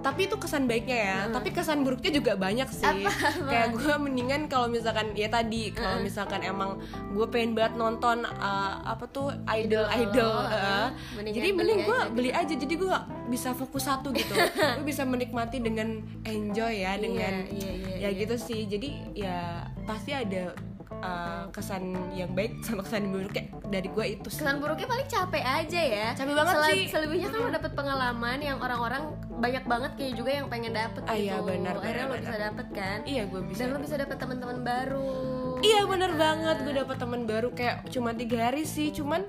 Tapi 0.00 0.20
itu 0.26 0.36
kesan 0.36 0.64
baiknya 0.66 0.98
ya. 0.98 1.18
Tapi 1.30 1.48
kesan 1.54 1.86
buruknya 1.86 2.10
juga 2.14 2.32
banyak 2.34 2.68
sih. 2.70 3.06
Kayak 3.50 3.68
gue 3.78 3.94
mendingan 3.96 4.50
kalau 4.50 4.66
misalkan 4.66 5.14
ya 5.14 5.30
tadi 5.30 5.70
kalau 5.70 6.02
misalkan 6.02 6.42
emang 6.42 6.82
gue 7.14 7.26
pengen 7.30 7.54
banget 7.54 7.78
nonton 7.78 8.26
uh, 8.26 8.82
apa 8.84 9.04
tuh 9.08 9.30
idol 9.56 9.86
idol. 9.94 10.34
Uh, 10.50 10.88
jadi 11.22 11.48
mending 11.54 11.86
gue 11.86 12.00
gitu. 12.06 12.14
beli 12.14 12.30
aja. 12.34 12.54
Jadi 12.54 12.74
gue 12.74 12.96
bisa 13.30 13.54
fokus 13.54 13.86
satu 13.86 14.10
gitu. 14.10 14.34
Gue 14.80 14.86
bisa 14.90 15.06
menikmati 15.06 15.62
dengan 15.62 16.02
enjoy 16.26 16.82
ya 16.82 16.98
dengan 16.98 17.46
iya, 17.46 17.70
iya, 17.70 17.94
ya 17.94 18.08
iya. 18.10 18.18
gitu 18.18 18.34
sih. 18.34 18.66
Jadi 18.66 19.14
ya 19.14 19.66
pasti 19.86 20.10
ada 20.10 20.54
uh, 21.00 21.44
kesan 21.50 21.82
yang 22.12 22.30
baik 22.30 22.60
sama 22.62 22.80
kesan 22.80 23.04
yang 23.04 23.12
buruk 23.12 23.32
kayak 23.32 23.48
dari 23.66 23.88
gue 23.88 24.06
itu 24.10 24.28
sih. 24.28 24.40
Kesan 24.40 24.60
buruknya 24.60 24.86
paling 24.86 25.08
capek 25.08 25.44
aja 25.44 25.80
ya. 25.80 26.08
Capek 26.14 26.34
banget 26.34 26.54
Sel- 26.54 26.68
sih. 26.68 26.82
Selebihnya 26.88 27.28
kan 27.28 27.38
lo 27.40 27.50
dapet 27.50 27.72
pengalaman 27.74 28.38
yang 28.38 28.58
orang-orang 28.58 29.02
banyak 29.40 29.64
banget 29.64 29.92
kayak 29.96 30.14
juga 30.14 30.30
yang 30.34 30.46
pengen 30.46 30.72
dapet 30.72 31.02
Ah, 31.04 31.16
gitu. 31.16 31.24
iya, 31.24 31.36
benar, 31.40 31.74
Akhirnya 31.74 32.04
benar, 32.04 32.12
lo 32.12 32.22
bisa 32.22 32.36
dapet 32.38 32.66
kan? 32.70 32.98
Iya 33.04 33.22
gue 33.26 33.40
bisa 33.42 33.60
Dan 33.60 33.68
lo 33.70 33.78
bisa 33.80 33.96
dapet 33.96 34.16
teman-teman 34.16 34.58
baru. 34.60 35.12
Iya 35.60 35.80
bener 35.84 36.10
banget. 36.14 36.56
Gue 36.60 36.74
dapet 36.76 36.96
teman 36.96 37.20
baru 37.24 37.48
kayak 37.50 37.76
cuma 37.88 38.10
tiga 38.12 38.38
hari 38.46 38.64
sih. 38.64 38.88
Cuman 38.90 39.24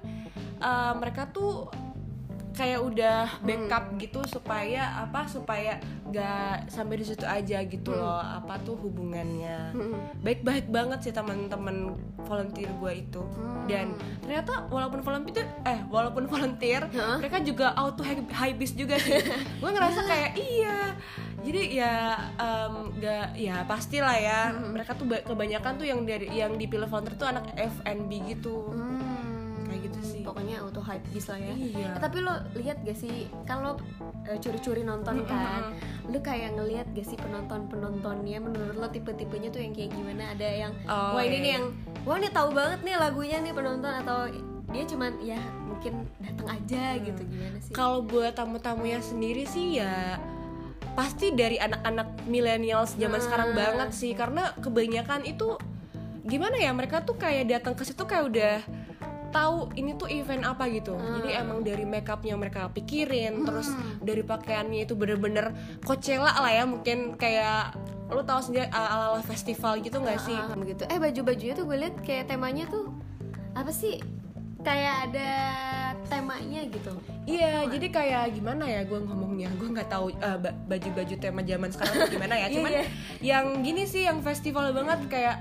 uh, 0.60 0.94
mereka 0.96 1.28
tuh 1.28 1.72
kayak 2.52 2.80
udah 2.80 3.18
backup 3.42 3.96
gitu 3.96 4.20
supaya 4.26 4.84
apa 5.00 5.24
supaya 5.24 5.80
gak 6.06 6.68
sampai 6.68 6.96
di 6.96 7.06
situ 7.06 7.24
aja 7.24 7.64
gitu 7.64 7.92
loh 7.92 8.20
apa 8.20 8.60
tuh 8.60 8.76
hubungannya. 8.78 9.72
Baik-baik 10.20 10.68
banget 10.68 11.00
sih 11.02 11.12
teman-teman 11.12 11.96
volunteer 12.20 12.68
gue 12.74 12.92
itu. 12.98 13.24
Dan 13.66 13.96
ternyata 14.20 14.68
walaupun 14.68 15.00
volunteer 15.00 15.48
eh 15.62 15.80
walaupun 15.86 16.28
volunteer 16.28 16.84
mereka 17.18 17.40
juga 17.40 17.72
auto 17.74 18.04
high 18.04 18.54
beast 18.54 18.76
juga 18.76 18.98
sih. 18.98 19.16
Gue 19.62 19.70
ngerasa 19.70 20.04
kayak 20.04 20.32
iya. 20.36 20.78
Jadi 21.42 21.74
ya 21.74 22.14
em, 22.36 22.74
gak 22.98 23.34
ya 23.34 23.64
pastilah 23.64 24.14
ya 24.14 24.40
mereka 24.54 24.94
tuh 24.94 25.08
ba- 25.08 25.24
kebanyakan 25.24 25.74
tuh 25.74 25.86
yang 25.86 26.04
dari 26.04 26.28
yang 26.30 26.54
dipilih 26.54 26.86
volunteer 26.86 27.16
tuh 27.16 27.28
anak 27.28 27.48
FNB 27.56 28.12
gitu. 28.30 28.68
Hmm. 28.68 28.91
Kayak 29.72 29.88
gitu 29.88 30.00
sih. 30.04 30.22
Pokoknya 30.28 30.60
auto 30.60 30.84
hype 30.84 31.06
bis 31.16 31.32
lah 31.32 31.40
ya. 31.40 31.56
Iya. 31.56 31.88
Eh, 31.96 32.02
Tapi 32.04 32.18
lo 32.20 32.34
lihat 32.60 32.78
gak 32.84 32.98
sih 33.00 33.32
Kan 33.48 33.64
lo 33.64 33.80
eh, 34.28 34.38
curi-curi 34.38 34.84
nonton 34.84 35.24
kan 35.24 35.72
Lo 36.12 36.20
kayak 36.20 36.60
ngelihat 36.60 36.92
gak 36.92 37.08
sih 37.08 37.16
penonton-penontonnya 37.16 38.44
Menurut 38.44 38.76
lo 38.76 38.88
tipe-tipenya 38.92 39.50
tuh 39.50 39.64
yang 39.64 39.72
kayak 39.72 39.96
gimana? 39.96 40.36
Ada 40.36 40.48
yang 40.68 40.72
Oh, 40.86 41.16
Wah 41.16 41.24
ini 41.24 41.32
iya. 41.32 41.40
nih 41.40 41.52
yang 41.56 41.66
Wah 42.04 42.16
ini 42.20 42.30
tahu 42.30 42.50
banget 42.52 42.80
nih 42.84 42.96
lagunya 43.00 43.38
nih 43.40 43.54
penonton 43.56 43.94
Atau 44.04 44.20
dia 44.72 44.84
cuman 44.88 45.12
ya 45.20 45.40
mungkin 45.68 46.08
datang 46.24 46.48
aja 46.48 46.84
gitu 47.00 47.22
Gimana 47.28 47.58
sih? 47.60 47.72
Kalau 47.76 48.00
buat 48.04 48.36
tamu-tamunya 48.36 49.00
sendiri 49.00 49.44
sih 49.48 49.80
ya 49.80 50.20
pasti 50.92 51.32
dari 51.32 51.56
anak-anak 51.56 52.28
millennials 52.28 53.00
zaman 53.00 53.24
sekarang 53.24 53.56
banget 53.56 53.96
sih. 53.96 54.12
Karena 54.12 54.52
kebanyakan 54.60 55.24
itu 55.24 55.56
gimana 56.22 56.60
ya 56.60 56.70
mereka 56.76 57.02
tuh 57.02 57.18
kayak 57.18 57.50
datang 57.50 57.74
ke 57.74 57.84
situ 57.88 58.04
kayak 58.06 58.28
udah 58.28 58.56
tahu 59.32 59.56
ini 59.74 59.96
tuh 59.96 60.06
event 60.06 60.44
apa 60.44 60.68
gitu 60.68 60.94
jadi 60.94 61.42
emang 61.42 61.64
dari 61.64 61.82
makeupnya 61.82 62.36
mereka 62.36 62.68
pikirin 62.68 63.42
terus 63.42 63.72
dari 63.98 64.22
pakaiannya 64.22 64.84
itu 64.84 64.94
bener-bener 64.94 65.56
Coachella 65.82 66.36
lah 66.36 66.52
ya 66.52 66.64
mungkin 66.64 67.16
kayak 67.16 67.74
lu 68.08 68.22
tahu 68.22 68.44
sendiri 68.44 68.68
ala 68.70 69.16
ala 69.16 69.24
festival 69.24 69.80
gitu 69.80 69.98
nggak 69.98 70.20
sih 70.20 70.36
Ah, 70.36 70.52
gitu. 70.62 70.84
Eh 70.86 71.00
baju-bajunya 71.00 71.56
tuh 71.56 71.64
gue 71.64 71.78
lihat 71.80 71.96
kayak 72.02 72.28
temanya 72.28 72.68
tuh 72.68 72.92
apa 73.52 73.72
sih? 73.72 74.04
Kayak 74.62 75.10
ada 75.10 75.30
tema 76.06 76.36
temanya 76.38 76.62
gitu 76.68 76.94
Iya, 77.24 77.66
jadi 77.66 77.88
kayak 77.88 78.36
gimana 78.36 78.66
ya 78.66 78.82
gue 78.84 79.00
ngomongnya, 79.00 79.50
gue 79.56 79.70
nggak 79.70 79.90
tahu 79.90 80.10
eh, 80.12 80.38
ba- 80.38 80.58
baju-baju 80.68 81.16
tema 81.18 81.42
zaman 81.42 81.70
sekarang 81.70 81.94
tuh 81.98 82.10
gimana 82.12 82.34
ya. 82.36 82.46
Iya, 82.50 82.56
Cuman 82.58 82.72
iya. 82.72 82.84
yang 83.22 83.46
gini 83.62 83.84
sih, 83.86 84.04
yang 84.06 84.20
festival 84.20 84.70
banget 84.70 85.00
kayak 85.08 85.38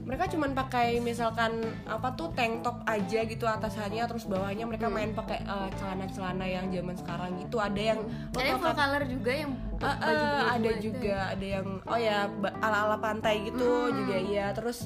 mereka 0.00 0.26
cuman 0.26 0.50
pakai 0.52 0.98
misalkan 0.98 1.58
apa 1.84 2.12
tuh 2.12 2.32
tank 2.32 2.60
top 2.60 2.82
aja 2.84 3.20
gitu 3.22 3.44
atasannya, 3.44 4.02
terus 4.04 4.24
bawahnya 4.24 4.64
mereka 4.64 4.86
Hmm. 4.86 4.96
main 4.96 5.10
pakai 5.10 5.38
eh, 5.40 5.68
celana-celana 5.74 6.42
yang 6.42 6.66
zaman 6.68 6.94
sekarang 6.94 7.30
gitu. 7.38 7.56
Ada 7.56 7.80
yang 7.86 8.00
ada 8.30 8.42
yang 8.44 8.58
full 8.58 8.74
color 8.74 9.02
juga 9.04 9.32
yang 9.34 9.50
Eh, 9.76 9.86
eh, 9.86 9.96
baju 9.96 10.12
biru 10.20 10.44
ada 10.46 10.68
itu 10.68 10.80
juga 10.84 11.08
ya? 11.08 11.32
ada 11.32 11.46
yang 11.48 11.66
oh 11.82 11.98
ya 11.98 12.18
ala-ala 12.60 12.96
pantai 12.96 13.34
gitu 13.42 13.64
Hmm. 13.64 13.96
juga 13.96 14.16
iya 14.18 14.46
terus 14.50 14.84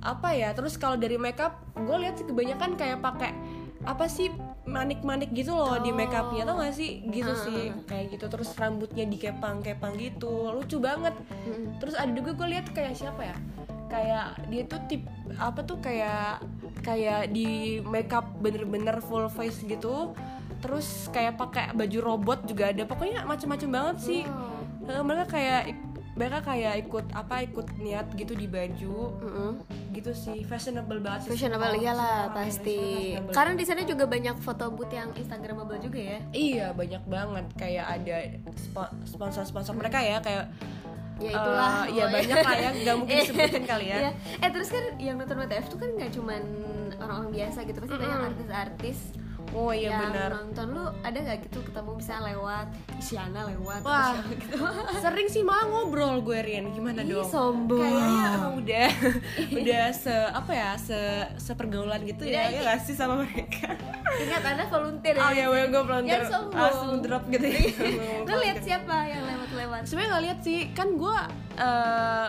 apa 0.00 0.28
ya 0.30 0.52
terus 0.52 0.74
kalau 0.74 0.94
dari 0.94 1.16
makeup 1.16 1.52
gue 1.74 1.96
lihat 1.98 2.14
sih 2.14 2.24
kebanyakan 2.24 2.72
kayak 2.74 3.00
pakai 3.00 3.32
apa 3.82 4.04
sih 4.06 4.32
manik-manik 4.64 5.28
gitu 5.30 5.52
loh 5.52 5.76
di 5.78 5.88
Oh. 5.88 5.94
makeupnya 5.94 6.42
tau 6.42 6.56
gak 6.56 6.72
sih 6.72 7.04
gitu 7.06 7.28
Ah, 7.28 7.36
sih 7.38 7.60
ah, 7.66 7.84
kayak 7.84 8.06
gitu 8.12 8.26
terus 8.26 8.48
rambutnya 8.54 9.04
dikepang-kepang 9.04 9.92
gitu 9.94 10.48
lucu 10.50 10.76
banget 10.78 11.12
Mm-mm. 11.42 11.76
terus 11.78 11.92
ada 11.92 12.08
juga 12.08 12.32
gue 12.32 12.48
lihat 12.50 12.68
kayak 12.70 12.92
siapa 12.94 13.22
ya 13.24 13.36
kayak 13.94 14.26
dia 14.50 14.62
tuh 14.66 14.80
tip 14.90 15.02
apa 15.38 15.62
tuh 15.62 15.78
kayak 15.78 16.42
kayak 16.82 17.30
di 17.30 17.78
makeup 17.80 18.26
bener-bener 18.42 18.98
full 19.00 19.30
face 19.30 19.62
gitu. 19.62 20.10
Terus 20.58 21.06
kayak 21.12 21.36
pakai 21.36 21.70
baju 21.72 21.98
robot 22.02 22.44
juga 22.44 22.74
ada. 22.74 22.82
Pokoknya 22.82 23.22
macem-macem 23.22 23.70
banget 23.70 23.96
sih. 24.02 24.22
Oh. 24.26 24.90
Eh, 24.90 25.00
mereka 25.00 25.38
kayak 25.38 25.62
mereka 26.14 26.46
kayak 26.46 26.86
ikut 26.86 27.10
apa 27.10 27.42
ikut 27.42 27.66
niat 27.76 28.06
gitu 28.14 28.34
di 28.34 28.46
baju. 28.46 28.96
Mm-mm. 29.18 29.52
gitu 29.94 30.10
sih 30.10 30.42
fashionable 30.42 30.98
banget 30.98 31.30
sih. 31.30 31.38
Fashionable 31.38 31.70
semua- 31.70 31.84
iyalah 31.86 32.18
pasti. 32.34 32.78
fashionable. 33.14 33.30
Karena 33.30 33.52
di 33.54 33.64
sana 33.64 33.82
juga 33.86 34.04
banyak 34.04 34.36
foto 34.42 34.64
booth 34.74 34.90
yang 34.90 35.14
instagramable 35.14 35.78
juga 35.78 36.00
ya. 36.02 36.18
Iya 36.34 36.66
banyak 36.74 37.02
banget. 37.06 37.46
Kayak 37.54 37.86
ada 37.94 38.16
spo- 38.58 38.94
sponsor-sponsor 39.06 39.70
mereka 39.72 40.02
ya. 40.02 40.18
Kayak 40.18 40.50
ya 41.16 41.30
itulah 41.30 41.74
eh, 41.84 41.94
ya 41.94 42.04
banyak 42.08 42.38
lah 42.38 42.56
ya 42.56 42.70
nggak 42.74 42.96
mungkin 42.96 43.14
disebutin 43.20 43.64
kali 43.64 43.86
ya 43.86 43.96
Iya. 43.96 44.10
eh 44.40 44.50
terus 44.50 44.68
kan 44.68 44.84
yang 44.98 45.16
nonton 45.16 45.36
WTF 45.38 45.66
tuh 45.68 45.78
kan 45.78 45.90
nggak 45.92 46.10
cuman 46.12 46.42
orang-orang 46.96 47.30
biasa 47.32 47.58
gitu 47.62 47.78
pasti 47.78 47.94
banyak 47.94 48.16
Mm-mm. 48.16 48.30
artis-artis 48.30 48.98
oh 49.52 49.70
iya 49.70 49.92
yang 49.92 50.08
benar. 50.08 50.30
nonton 50.32 50.66
lu 50.72 50.84
ada 51.00 51.14
nggak 51.14 51.38
gitu 51.44 51.58
ketemu 51.62 51.90
bisa 51.94 52.14
lewat 52.18 52.66
Isyana 52.96 53.40
lewat 53.44 53.80
Wah. 53.82 54.16
gitu? 54.24 54.56
Sering 55.04 55.28
sih 55.28 55.42
malah 55.42 55.66
ngobrol 55.66 56.18
gue 56.20 56.38
Rian. 56.40 56.70
Gimana 56.70 57.00
Ih, 57.00 57.12
dong? 57.12 57.28
sombong. 57.28 57.84
kayaknya 57.84 58.28
emang 58.32 58.54
udah 58.58 58.88
udah 59.60 59.84
se 59.90 60.14
apa 60.30 60.52
ya 60.52 60.70
se 60.74 60.98
sepergaulan 61.36 62.00
gitu 62.02 62.24
ya 62.24 62.48
Iya, 62.48 62.64
ya 62.64 62.66
gak 62.66 62.80
sih 62.82 62.94
sama 62.94 63.20
mereka? 63.20 63.76
Ingat 64.14 64.42
anda 64.44 64.64
volunteer 64.66 65.14
ya? 65.14 65.22
Oh 65.22 65.54
ya 65.54 65.64
gue 65.66 65.82
belum 65.82 66.02
Yang 66.02 66.24
sombong. 66.30 66.56
langsung 66.56 66.92
drop 67.00 67.24
gitu 67.28 67.46
ya. 67.46 67.60
Lu 68.22 68.34
lihat 68.40 68.58
siapa 68.60 68.96
yang 69.04 69.22
lewat-lewat? 69.22 69.80
Sebenarnya 69.84 70.10
nggak 70.10 70.24
lihat 70.24 70.38
sih. 70.40 70.58
Kan 70.70 70.88
gue 70.94 71.18
eh, 71.56 72.28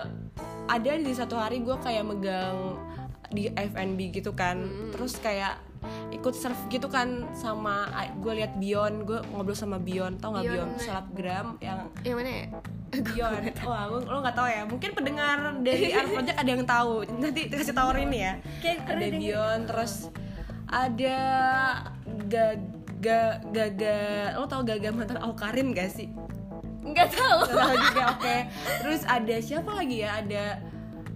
ada 0.66 0.92
di 0.92 1.14
satu 1.14 1.38
hari 1.38 1.62
gue 1.62 1.78
kayak 1.78 2.04
megang 2.04 2.78
di 3.30 3.50
FNB 3.50 4.00
gitu 4.14 4.34
kan. 4.34 4.62
Terus 4.92 5.18
kayak 5.18 5.62
ikut 6.10 6.34
surf 6.34 6.58
gitu 6.68 6.88
kan 6.88 7.28
sama 7.32 7.86
gue 8.18 8.34
lihat 8.34 8.58
Bion 8.58 9.06
gue 9.06 9.20
ngobrol 9.30 9.54
sama 9.54 9.78
Bion 9.78 10.18
tau 10.18 10.34
nggak 10.34 10.46
Bion 10.48 10.70
Bion. 10.74 10.80
selebgram 10.80 11.48
yang 11.62 11.80
yang 12.02 12.16
mana 12.18 12.30
ya? 12.30 12.46
Bion 12.96 13.42
wah 13.62 13.84
lu- 13.86 14.08
lo 14.08 14.18
nggak 14.24 14.34
tahu 14.34 14.48
ya? 14.48 14.64
Mungkin 14.66 14.90
pendengar 14.94 15.38
dari 15.62 15.92
Art 15.92 16.10
Project 16.10 16.38
ada 16.38 16.50
yang 16.50 16.64
tahu. 16.64 16.94
Nanti 17.20 17.42
dikasih 17.48 17.76
tahu 17.76 17.90
ini 18.00 18.18
ya. 18.22 18.34
Kayak 18.60 18.78
ada 18.88 19.06
denger. 19.06 19.20
Bion 19.22 19.60
terus 19.68 19.94
ada 20.66 21.18
gaga 22.26 23.20
gaga 23.54 23.98
lo 24.36 24.46
tau 24.50 24.66
gaga 24.66 24.90
mantan 24.90 25.22
Aukarin 25.22 25.76
gak 25.76 25.92
sih? 25.92 26.10
Nggak 26.82 27.14
tahu. 27.14 27.40
Tahu 27.50 27.74
juga 27.82 28.04
oke. 28.14 28.38
Terus 28.82 29.02
ada 29.06 29.36
siapa 29.38 29.72
lagi 29.74 30.02
ya? 30.02 30.22
Ada 30.22 30.44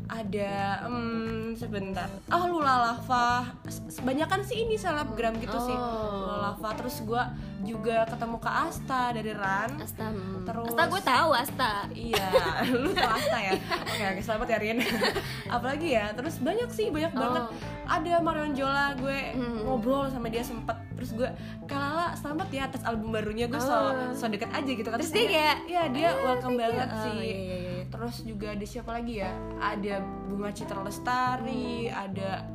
ada 0.09 0.53
hmm, 0.83 1.53
sebentar 1.53 2.09
oh 2.27 2.45
Lula 2.47 2.75
Lava 2.83 3.45
sebanyakan 3.85 4.41
sih 4.41 4.65
ini 4.65 4.73
selebgram 4.73 5.37
gitu 5.37 5.53
sih 5.59 5.71
Oh. 5.71 6.25
Lula 6.25 6.37
Lava 6.49 6.69
terus 6.73 6.97
gue 6.99 7.23
juga 7.61 8.03
ketemu 8.03 8.37
Kak 8.37 8.55
Asta 8.65 9.11
dari 9.11 9.29
Ran 9.31 9.77
Asta 9.77 10.09
hmm. 10.09 10.43
Terus- 10.43 10.65
Asta 10.67 10.83
gue 10.87 11.01
tahu 11.03 11.29
Asta 11.31 11.71
Iya, 11.91 12.25
lu 12.75 12.89
tau 12.91 13.05
Asta 13.07 13.37
ya? 13.37 13.53
Oke, 13.53 14.03
oke, 14.07 14.21
selamat 14.23 14.47
ya 14.47 14.57
Rin 14.57 14.77
Apalagi 15.55 15.87
ya, 15.91 16.09
terus 16.11 16.39
banyak 16.39 16.69
sih, 16.69 16.89
banyak 16.89 17.11
Oh. 17.11 17.19
banget 17.19 17.43
Ada 17.85 18.13
Marion 18.19 18.53
Jola, 18.53 18.95
gue 18.95 19.19
Hmm. 19.31 19.61
ngobrol 19.61 20.07
sama 20.07 20.27
dia 20.27 20.41
sempet 20.41 20.73
Terus 20.95 21.13
gue, 21.13 21.29
Kalala 21.63 22.11
selamat 22.13 22.47
ya 22.49 22.65
atas 22.65 22.81
album 22.81 23.11
barunya 23.11 23.45
Gue 23.45 23.57
so, 23.57 23.69
Oh. 23.69 24.09
so 24.11 24.25
deket 24.25 24.49
aja 24.49 24.65
gitu 24.67 24.85
kan 24.85 24.97
Terus 24.97 25.13
dia 25.13 25.25
kayak, 25.27 25.57
Iya, 25.65 25.83
dia 25.91 26.09
welcome 26.17 26.55
thank 26.55 26.65
you. 26.65 26.73
banget 26.73 26.89
Oh, 26.89 27.01
sih 27.03 27.13
iya, 27.13 27.37
iya, 27.37 27.57
iya. 27.61 27.68
Terus 27.89 28.15
juga 28.21 28.47
ada 28.49 28.63
siapa 28.63 28.91
lagi 28.91 29.17
ya? 29.17 29.31
Ada 29.57 29.99
Bunga 30.25 30.49
Citra 30.49 30.79
Lestari, 30.79 31.87
ada 31.87 32.45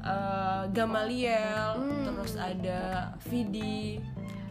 eh, 0.00 0.62
Gamaliel 0.70 1.70
Hmm. 1.74 2.04
Terus 2.06 2.32
ada 2.34 2.78
Vidi 3.24 3.98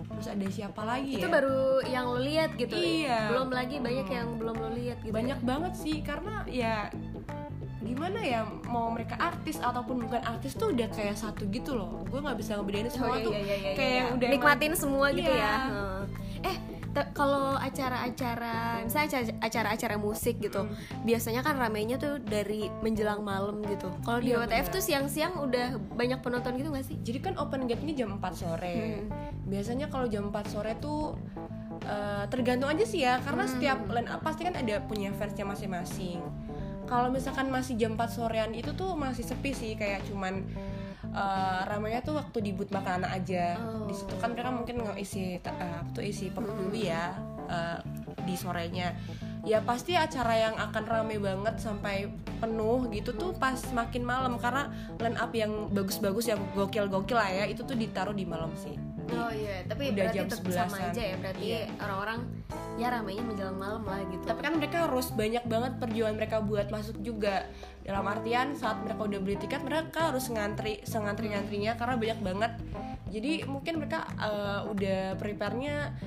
Terus 0.07 0.27
ada 0.29 0.45
siapa 0.47 0.81
lagi 0.81 1.13
itu 1.13 1.23
ya? 1.23 1.31
baru 1.31 1.61
yang 1.83 2.05
lo 2.07 2.17
lihat 2.17 2.55
gitu 2.55 2.73
Iya. 2.73 3.29
belum 3.29 3.49
lagi 3.49 3.77
banyak 3.77 4.07
yang 4.07 4.27
belum 4.35 4.55
lo 4.57 4.69
lihat 4.71 4.97
gitu 4.99 5.13
banyak 5.13 5.35
ya? 5.35 5.45
banget 5.45 5.73
sih 5.75 6.01
karena 6.01 6.41
ya 6.43 6.89
gimana 7.79 8.19
ya 8.19 8.39
mau 8.65 8.89
mereka 8.89 9.13
artis 9.15 9.55
ataupun 9.57 10.01
bukan 10.01 10.19
artis 10.19 10.51
tuh 10.53 10.73
udah 10.73 10.89
kayak 10.89 11.13
satu 11.13 11.45
gitu 11.47 11.71
loh 11.71 12.01
gue 12.03 12.17
nggak 12.17 12.33
bisa 12.35 12.57
ngebedain 12.57 12.89
semua 12.89 13.07
Oh, 13.07 13.15
iya, 13.15 13.23
tuh 13.23 13.31
iya, 13.31 13.39
iya, 13.39 13.55
iya, 13.55 13.71
kayak 13.73 13.93
iya. 13.95 14.03
udah 14.11 14.27
nikmatin 14.27 14.73
semua 14.73 15.07
gitu 15.13 15.29
Iya. 15.29 15.39
ya 15.39 15.53
Heeh. 15.63 16.01
eh 16.43 16.57
kalau 17.07 17.55
acara-acara 17.55 18.81
misalnya 18.81 19.07
acara- 19.11 19.37
acara-acara 19.41 19.95
musik 19.95 20.37
gitu 20.37 20.61
Hmm. 20.61 20.73
biasanya 21.01 21.41
kan 21.41 21.55
ramenya 21.55 21.95
tuh 21.95 22.17
dari 22.17 22.69
menjelang 22.79 23.21
malam 23.21 23.61
gitu 23.63 23.89
kalau 24.01 24.17
di 24.17 24.31
Iya, 24.31 24.43
WTF 24.43 24.67
tuh 24.69 24.81
siang-siang 24.81 25.37
udah 25.37 25.67
banyak 25.91 26.19
penonton 26.19 26.55
gitu 26.55 26.69
gak 26.69 26.83
sih 26.83 26.97
jadi 26.99 27.19
kan 27.21 27.33
open 27.35 27.65
gate 27.65 27.81
ini 27.81 27.93
jam 27.93 28.13
4 28.13 28.33
sore 28.33 28.77
Hmm. 29.01 29.11
biasanya 29.43 29.87
kalau 29.87 30.05
jam 30.05 30.27
4 30.27 30.45
sore 30.47 30.75
tuh 30.75 31.17
eh, 31.79 32.25
tergantung 32.27 32.67
aja 32.67 32.83
sih 32.83 33.01
ya 33.01 33.21
karena 33.21 33.43
Hmm. 33.43 33.53
setiap 33.53 33.79
line 33.87 34.07
up 34.07 34.19
pasti 34.19 34.43
kan 34.43 34.53
ada 34.53 34.81
punya 34.81 35.13
fansnya 35.13 35.45
masing-masing 35.45 36.19
kalau 36.83 37.07
misalkan 37.07 37.47
masih 37.47 37.75
jam 37.75 37.93
4 37.93 38.09
sorean 38.09 38.51
itu 38.51 38.71
tuh 38.71 38.91
masih 38.93 39.21
sepi 39.21 39.51
sih 39.51 39.71
kayak 39.73 40.03
cuman 40.03 40.43
eh, 41.09 41.61
ramainya 41.63 42.01
tuh 42.01 42.15
waktu 42.15 42.37
di 42.41 42.51
booth 42.51 42.69
makanan 42.69 43.05
aja 43.05 43.55
Oh. 43.57 43.85
di 43.85 43.93
situ 43.93 44.13
kan 44.15 44.31
mereka 44.31 44.49
mungkin 44.49 44.75
isi 44.95 45.35
eh, 45.35 45.41
apa 45.41 45.89
tuh 45.91 46.01
isi 46.01 46.27
perut 46.27 46.49
Hmm. 46.49 46.59
dulu 46.63 46.77
ya 46.77 47.15
eh, 47.45 47.79
di 48.21 48.33
sorenya 48.33 48.91
ya 49.41 49.61
pasti 49.61 49.95
acara 49.95 50.35
yang 50.37 50.55
akan 50.57 50.83
rame 50.83 51.15
banget 51.17 51.55
sampai 51.57 52.11
penuh 52.37 52.89
gitu 52.89 53.11
tuh 53.11 53.31
pas 53.33 53.55
makin 53.71 54.03
malam 54.03 54.35
karena 54.35 54.67
line 54.97 55.15
up 55.15 55.31
yang 55.31 55.51
bagus-bagus 55.69 56.27
yang 56.27 56.41
gokil-gokil 56.51 57.15
lah 57.15 57.29
ya 57.29 57.45
itu 57.45 57.63
tuh 57.63 57.73
ditaruh 57.73 58.11
di 58.11 58.23
malam 58.23 58.51
sih 58.53 58.75
Oh 59.07 59.31
iya, 59.31 59.63
tapi 59.63 59.87
udah 59.87 60.03
berarti 60.03 60.17
jam 60.17 60.27
tetap 60.27 60.43
sama 60.51 60.67
11-an. 60.75 60.91
aja 60.91 61.01
ya 61.01 61.15
berarti 61.15 61.45
Iya. 61.45 61.61
orang-orang 61.79 62.19
ya 62.77 62.93
ramainya 62.93 63.25
menjelang 63.25 63.57
malam 63.57 63.81
lah 63.81 64.05
gitu. 64.13 64.21
tapi 64.29 64.39
kan 64.45 64.53
mereka 64.53 64.85
harus 64.85 65.09
banyak 65.09 65.43
banget 65.49 65.71
perjuangan 65.81 66.15
mereka 66.15 66.37
buat 66.45 66.69
masuk 66.69 67.01
juga. 67.01 67.49
Dalam 67.81 68.05
artian 68.05 68.53
saat 68.53 68.77
mereka 68.85 69.01
udah 69.09 69.19
beli 69.19 69.37
tiket 69.41 69.65
mereka 69.65 70.13
harus 70.13 70.29
ngantri 70.29 70.85
sengantri 70.85 71.33
ngantrinya 71.33 71.73
karena 71.73 71.95
banyak 71.97 72.19
banget. 72.21 72.51
Jadi 73.09 73.31
mungkin 73.49 73.81
mereka 73.81 74.05
eh, 74.21 74.61
udah 74.69 75.17
prepare-nya 75.17 75.97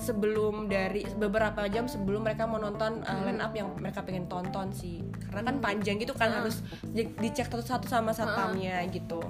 sebelum 0.00 0.70
dari 0.70 1.04
beberapa 1.18 1.66
jam 1.68 1.84
sebelum 1.84 2.24
mereka 2.24 2.48
mau 2.48 2.56
nonton 2.56 3.04
uh, 3.04 3.20
line 3.28 3.36
up 3.36 3.52
yang 3.52 3.68
mereka 3.76 4.00
pengen 4.00 4.24
tonton 4.32 4.72
sih. 4.72 5.04
Karena 5.28 5.52
kan 5.52 5.56
panjang 5.60 6.00
gitu 6.00 6.16
kan 6.16 6.32
harus 6.40 6.64
di- 6.80 7.12
dicek 7.20 7.52
satu-satu 7.52 7.84
sama 7.84 8.16
satpamnya 8.16 8.80
gitu 8.88 9.20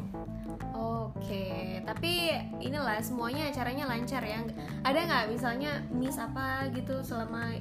Oke, 1.17 1.83
tapi 1.83 2.31
inilah 2.63 3.03
semuanya 3.03 3.51
acaranya 3.51 3.85
lancar 3.91 4.23
ya. 4.23 4.41
Ada 4.87 4.99
nggak 5.07 5.25
misalnya 5.35 5.83
miss 5.91 6.17
apa 6.17 6.71
gitu 6.71 7.03
selama 7.03 7.55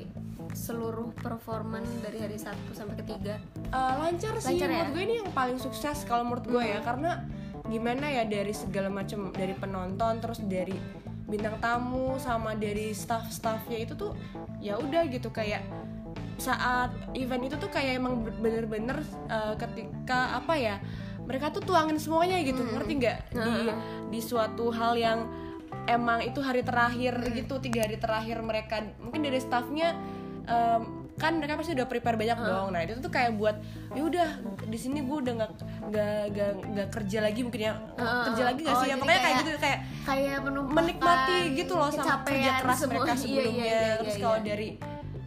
seluruh 0.53 1.13
performan 1.21 1.85
dari 2.01 2.21
hari 2.25 2.37
satu 2.37 2.73
sampai 2.73 2.97
ketiga? 3.05 3.37
Uh, 3.69 4.05
lancar 4.05 4.33
sih 4.41 4.57
Lancar 4.57 4.69
ya? 4.69 4.73
menurut 4.81 4.91
gue 4.97 5.03
ini 5.05 5.15
yang 5.21 5.29
paling 5.33 5.59
sukses 5.61 6.05
kalau 6.09 6.25
menurut 6.25 6.45
gue 6.49 6.63
ya 6.63 6.79
karena 6.81 7.21
gimana 7.69 8.09
ya 8.09 8.25
dari 8.25 8.53
segala 8.55 8.89
macam 8.89 9.29
dari 9.29 9.53
penonton 9.53 10.17
terus 10.17 10.41
dari 10.41 10.73
bintang 11.29 11.61
tamu 11.61 12.17
sama 12.17 12.57
dari 12.57 12.89
staff-staffnya 12.89 13.85
itu 13.85 13.93
tuh 13.93 14.17
ya 14.57 14.81
udah 14.81 15.05
gitu 15.13 15.29
kayak 15.29 15.61
saat 16.41 16.89
event 17.13 17.45
itu 17.45 17.55
tuh 17.61 17.69
kayak 17.69 18.01
emang 18.01 18.25
bener-bener 18.41 19.03
uh, 19.29 19.53
ketika 19.59 20.39
apa 20.41 20.53
ya 20.57 20.75
mereka 21.29 21.45
tuh 21.49 21.61
tuangin 21.61 21.95
semuanya 21.95 22.41
gitu 22.41 22.59
ngerti 22.59 22.93
nggak? 22.97 23.17
Di 23.31 23.55
di 24.09 24.19
suatu 24.19 24.67
hal 24.69 24.97
yang 24.97 25.29
emang 25.85 26.19
itu 26.21 26.39
hari 26.39 26.59
terakhir 26.59 27.13
gitu 27.31 27.57
tiga 27.59 27.85
hari 27.85 27.95
terakhir 27.95 28.41
mereka 28.41 28.81
mungkin 28.97 29.21
dari 29.21 29.37
staffnya 29.37 29.93
em, 30.43 30.81
kan 31.15 31.35
mereka 31.35 31.59
pasti 31.59 31.75
udah 31.75 31.85
prepare 31.85 32.15
banyak 32.15 32.33
dong. 32.35 32.71
Nah 32.71 32.81
itu 32.81 32.97
tuh 32.97 33.11
kayak 33.11 33.35
buat 33.35 33.59
ya 33.91 34.01
udah 34.01 34.27
di 34.63 34.77
sini 34.79 34.99
gue 34.99 35.17
udah 35.19 35.33
nggak 35.35 35.51
nggak 36.25 36.49
nggak 36.65 36.87
kerja 36.89 37.19
lagi 37.21 37.39
mungkin 37.43 37.61
ya. 37.61 37.73
Kerja 37.99 38.43
lagi 38.45 38.59
gak 38.63 38.71
Oh, 38.71 38.79
sih? 38.79 38.87
Ya 38.87 38.95
pokoknya 38.95 39.13
kayak 39.13 39.21
kayak- 39.21 39.39
gitu 39.43 39.59
kayak 39.59 39.79
kayak 40.01 40.37
menikmati 40.47 41.37
gitu 41.53 41.73
loh 41.75 41.89
sama 41.91 42.23
kerja 42.23 42.51
keras 42.57 42.77
semua. 42.79 42.91
mereka 42.95 43.11
Iya, 43.13 43.19
sebelumnya. 43.19 43.61
iya, 43.61 43.77
iya, 43.77 43.91
terus 43.99 44.15
iya, 44.15 44.23
kalau 44.23 44.37
iya. 44.37 44.47
dari 44.47 44.69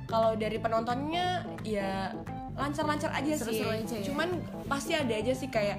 kalau 0.05 0.31
dari 0.35 0.57
penontonnya 0.59 1.27
ya 1.63 1.93
lancar-lancar 2.55 3.11
aja 3.11 3.33
sih. 3.33 3.43
Seru-seru 3.59 3.71
aja 3.73 3.95
ya. 3.95 4.05
cuman 4.05 4.29
pasti 4.67 4.93
ada 4.93 5.13
aja 5.13 5.33
sih 5.33 5.49
kayak 5.49 5.79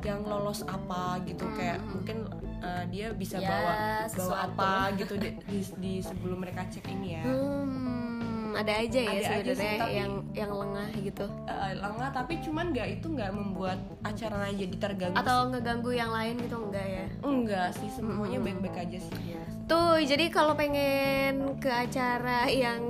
yang 0.00 0.24
lolos 0.24 0.64
apa 0.64 1.20
gitu 1.22 1.44
kayak 1.52 1.76
mungkin 1.84 2.24
uh, 2.58 2.84
dia 2.88 3.12
bisa 3.12 3.36
Hmm, 3.36 3.44
Ya, 3.44 3.50
bawa 3.50 3.68
bawa 3.68 4.08
sesuatu. 4.08 4.40
apa 4.48 4.70
gitu 4.96 5.14
di, 5.14 5.28
di, 5.44 5.58
di 5.76 5.92
sebelum 6.00 6.40
mereka 6.40 6.64
cek 6.66 6.88
ini 6.88 7.08
ya. 7.14 7.22
Hmm, 7.22 8.52
ada 8.52 8.72
aja 8.74 8.96
ya 8.98 9.12
Ada 9.12 9.28
aja 9.38 9.52
sih, 9.52 9.60
sebenarnya 9.60 9.88
yang 9.94 10.12
yang 10.32 10.50
lengah 10.50 10.88
gitu. 10.96 11.26
Eh, 11.44 11.72
lengah 11.76 12.08
tapi 12.10 12.32
cuman 12.40 12.72
nggak 12.72 12.88
itu 12.90 13.06
nggak 13.06 13.30
membuat 13.30 13.78
acaranya 14.00 14.56
jadi 14.56 14.76
terganggu 14.78 15.16
atau 15.16 15.38
ngeganggu 15.48 15.90
yang 15.92 16.10
lain 16.10 16.34
gitu 16.38 16.56
enggak 16.58 16.86
ya? 16.88 17.06
Enggak 17.20 17.68
sih 17.76 17.88
semuanya 17.92 18.38
baik-baik 18.40 18.76
aja 18.80 18.98
sih. 18.98 19.36
Tuh, 19.68 20.00
jadi 20.00 20.26
kalau 20.28 20.56
pengen 20.56 21.60
ke 21.60 21.68
acara 21.68 22.48
yang 22.48 22.82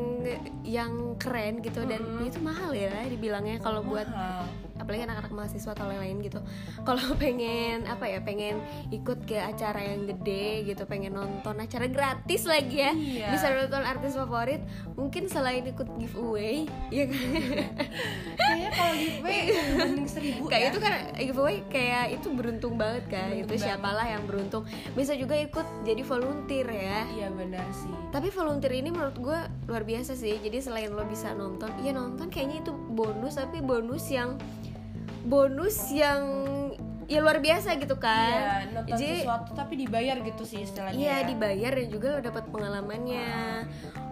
yang 0.65 1.17
keren 1.21 1.61
gitu 1.61 1.85
dan 1.85 2.01
itu 2.25 2.39
mahal 2.41 2.73
ya 2.73 2.91
dibilangnya 3.09 3.61
kalau 3.61 3.85
buat 3.85 4.09
Mahal. 4.09 4.49
apalagi 4.81 5.05
anak-anak 5.05 5.33
mahasiswa 5.37 5.71
atau 5.77 5.87
lain-lain 5.93 6.25
gitu. 6.25 6.41
Kalau 6.89 7.05
pengen 7.23 7.85
apa 7.85 8.09
ya, 8.09 8.25
pengen 8.25 8.65
ikut 8.89 9.29
ke 9.29 9.37
acara 9.37 9.85
yang 9.85 10.09
gede 10.09 10.65
gitu, 10.73 10.89
pengen 10.89 11.15
nonton 11.15 11.61
acara 11.61 11.85
gratis 11.87 12.49
lagi 12.49 12.81
ya. 12.81 12.93
Iya. 12.97 13.29
Bisa 13.37 13.47
nonton 13.53 13.85
artis 13.85 14.17
favorit, 14.17 14.65
mungkin 14.97 15.29
selain 15.29 15.69
ikut 15.69 15.89
giveaway, 16.01 16.65
ya 16.89 17.05
kan. 17.13 17.29
kayaknya 18.41 18.71
kalau 18.73 18.95
giveaway 18.97 19.41
banding 19.77 20.09
seribu 20.09 20.43
kayak 20.49 20.65
ya. 20.65 20.71
itu 20.73 20.79
kan 20.81 20.93
giveaway 21.21 21.57
kayak 21.69 22.05
itu 22.17 22.29
beruntung 22.33 22.75
banget 22.81 23.05
kan. 23.13 23.29
Beruntung 23.37 23.53
itu 23.53 23.55
siapalah 23.61 24.07
yang 24.09 24.25
beruntung. 24.25 24.63
Bisa 24.97 25.13
juga 25.15 25.37
ikut 25.37 25.67
jadi 25.81 26.03
volunteer 26.05 26.69
ya. 26.69 27.09
iya 27.17 27.29
benar 27.33 27.65
sih 27.73 27.89
Tapi 28.13 28.29
volunteer 28.29 28.75
ini 28.77 28.93
menurut 28.93 29.17
gue 29.17 29.39
luar 29.71 29.83
biasa 29.87 30.13
sih. 30.13 30.37
Jadi 30.43 30.61
selain 30.61 30.93
lo 30.93 31.07
bisa 31.09 31.33
nonton, 31.33 31.73
iya 31.81 31.97
nonton 31.97 32.29
kayaknya 32.29 32.61
itu 32.61 32.73
bonus 32.75 33.41
tapi 33.41 33.65
bonus 33.65 34.11
yang 34.13 34.37
bonus 35.25 35.89
yang 35.93 36.21
ya 37.11 37.19
luar 37.19 37.39
biasa 37.39 37.75
gitu 37.75 37.95
Iya, 37.95 38.07
kan. 38.07 38.63
nonton 38.71 38.87
Jadi 38.89 39.07
sesuatu 39.19 39.51
tapi 39.51 39.75
dibayar 39.77 40.17
gitu 40.21 40.43
sih 40.43 40.63
istilahnya. 40.63 40.95
iya 40.95 41.17
ya. 41.17 41.27
dibayar 41.27 41.73
dan 41.75 41.89
juga 41.89 42.07
lo 42.09 42.21
dapat 42.23 42.45
pengalamannya. 42.47 43.27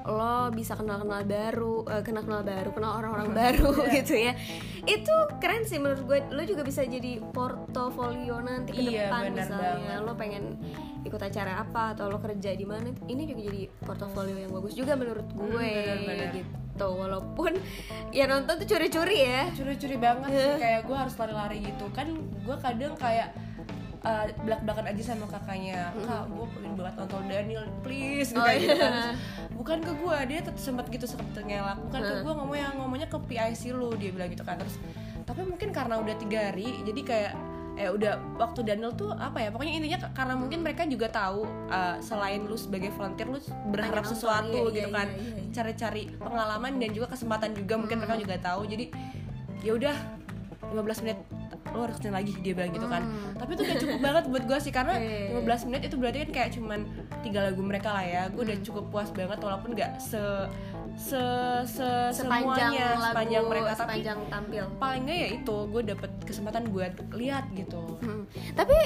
Lo 0.05 0.49
bisa 0.50 0.73
kenal-kenal 0.73 1.23
baru, 1.23 1.85
eh, 1.87 2.02
kenal-kenal 2.02 2.40
baru, 2.43 2.71
kenal 2.73 2.93
orang-orang 2.97 3.31
baru 3.38 3.71
gitu 3.88 4.14
ya. 4.17 4.33
Itu 4.83 5.12
keren 5.38 5.62
sih 5.62 5.78
menurut 5.78 6.02
gue. 6.02 6.19
Lo 6.28 6.43
juga 6.43 6.64
bisa 6.64 6.83
jadi 6.83 7.23
portofolio 7.23 8.40
nanti 8.40 8.73
ke 8.73 8.83
Iya, 8.83 9.07
depan 9.07 9.23
misalnya. 9.31 10.00
Lo 10.00 10.12
pengen 10.12 10.59
ikut 11.00 11.21
acara 11.21 11.61
apa 11.61 11.95
atau 11.95 12.09
lo 12.09 12.19
kerja 12.19 12.50
di 12.52 12.64
mana 12.64 12.90
ini 13.07 13.23
juga 13.25 13.40
jadi 13.43 13.62
portofolio 13.78 14.37
yang 14.37 14.50
bagus 14.50 14.75
juga 14.75 14.93
menurut 14.93 15.28
gue 15.31 15.71
benar-benar. 16.02 16.35
gitu 16.35 16.52
walaupun 16.87 17.58
ya 18.14 18.30
nonton 18.30 18.62
tuh 18.62 18.68
curi-curi 18.68 19.18
ya. 19.26 19.42
Curi-curi 19.56 19.97
banget 19.99 20.30
sih. 20.30 20.54
Kayak 20.62 20.80
gue 20.87 20.97
harus 20.97 21.14
lari-lari 21.18 21.58
gitu. 21.66 21.87
Kan 21.90 22.08
gue 22.18 22.56
kadang 22.62 22.94
kayak 22.94 23.35
uh, 24.06 24.26
belak-belakan 24.47 24.87
aja 24.94 25.02
sama 25.02 25.26
kakaknya. 25.26 25.90
Kak 26.06 26.30
gue 26.30 26.47
pengen 26.54 26.73
banget 26.78 26.94
nonton 27.00 27.23
Daniel 27.26 27.64
please. 27.82 28.30
Oh, 28.37 28.44
kayak 28.44 28.58
gitu 28.62 28.75
iya. 28.75 28.78
kan. 28.78 28.92
Terus, 28.92 29.08
bukan 29.58 29.78
ke 29.82 29.92
gue 29.99 30.16
dia 30.30 30.38
tetap 30.44 30.61
sempat 30.61 30.87
gitu 30.92 31.06
sempat 31.08 31.35
ngelak. 31.42 31.78
Bukan 31.90 32.00
ke 32.04 32.14
gue 32.23 32.32
ngomong 32.32 32.58
yang 32.58 32.75
ngomongnya 32.78 33.08
ke 33.11 33.18
PIC 33.18 33.75
lu 33.75 33.90
dia 33.99 34.11
bilang 34.14 34.30
gitu 34.30 34.44
kan. 34.47 34.61
Terus 34.61 34.76
tapi 35.28 35.44
mungkin 35.44 35.76
karena 35.76 36.00
udah 36.00 36.16
tiga 36.16 36.49
hari 36.49 36.80
jadi 36.88 37.00
kayak 37.04 37.32
eh 37.78 37.88
udah 37.94 38.18
waktu 38.42 38.66
Daniel 38.66 38.90
tuh 38.99 39.14
apa 39.14 39.38
ya 39.38 39.49
pokoknya 39.54 39.78
intinya 39.78 39.99
karena 40.11 40.35
mungkin 40.35 40.66
mereka 40.66 40.82
juga 40.90 41.06
tahu 41.14 41.47
uh, 41.70 41.97
selain 42.02 42.42
lu 42.42 42.58
sebagai 42.58 42.90
volunteer 42.90 43.30
lu 43.30 43.38
berharap 43.70 44.02
sesuatu 44.02 44.66
iya, 44.68 44.75
gitu 44.82 44.88
iya, 44.90 44.99
kan. 44.99 45.08
iya, 45.14 45.30
iya. 45.38 45.42
cari-cari 45.55 46.03
pengalaman 46.18 46.83
dan 46.83 46.90
juga 46.90 47.07
kesempatan 47.14 47.55
juga 47.55 47.79
mungkin 47.79 48.03
mereka 48.03 48.18
juga 48.18 48.35
tahu. 48.42 48.66
Jadi 48.66 48.90
ya 49.62 49.79
udah 49.79 49.94
15 50.74 51.05
menit 51.07 51.18
lo 51.68 51.85
harus 51.85 52.00
ke 52.00 52.09
sini 52.09 52.14
lagi 52.16 52.33
dia 52.42 52.53
bilang 52.57 52.72
gitu 52.74 52.88
kan. 52.90 53.03
Tapi 53.38 53.50
itu 53.55 53.62
udah 53.62 53.79
cukup 53.79 53.98
banget 54.03 54.24
buat 54.26 54.44
gue 54.48 54.59
sih 54.59 54.72
karena 54.74 54.94
Iya, 55.38 55.38
15 55.38 55.68
menit 55.70 55.83
itu 55.87 55.96
berarti 56.00 56.18
kan 56.26 56.31
kayak 56.35 56.50
cuman 56.59 56.81
tiga 57.22 57.40
lagu 57.46 57.62
mereka 57.62 57.94
lah 57.94 58.05
ya. 58.05 58.22
Gue 58.35 58.42
udah 58.42 58.59
cukup 58.66 58.85
puas 58.90 59.09
banget 59.14 59.38
walaupun 59.38 59.79
nggak 59.79 60.03
se 60.03 60.20
se 60.98 61.22
se 61.70 61.88
sepanjang 62.11 62.74
semuanya 62.74 62.98
lagu 62.98 63.14
sepanjang 63.14 63.44
mereka. 63.46 63.70
Tapi 63.70 63.78
sepanjang 63.78 64.18
tampil. 64.26 64.64
paling 64.82 65.02
nggak 65.06 65.18
ya 65.18 65.28
itu 65.38 65.56
gue 65.70 65.82
dapet 65.94 66.11
kesempatan 66.26 66.62
buat 66.74 66.92
lihat 67.14 67.44
gitu. 67.54 67.82
Hmm. 68.02 68.26
Tapi 68.58 68.76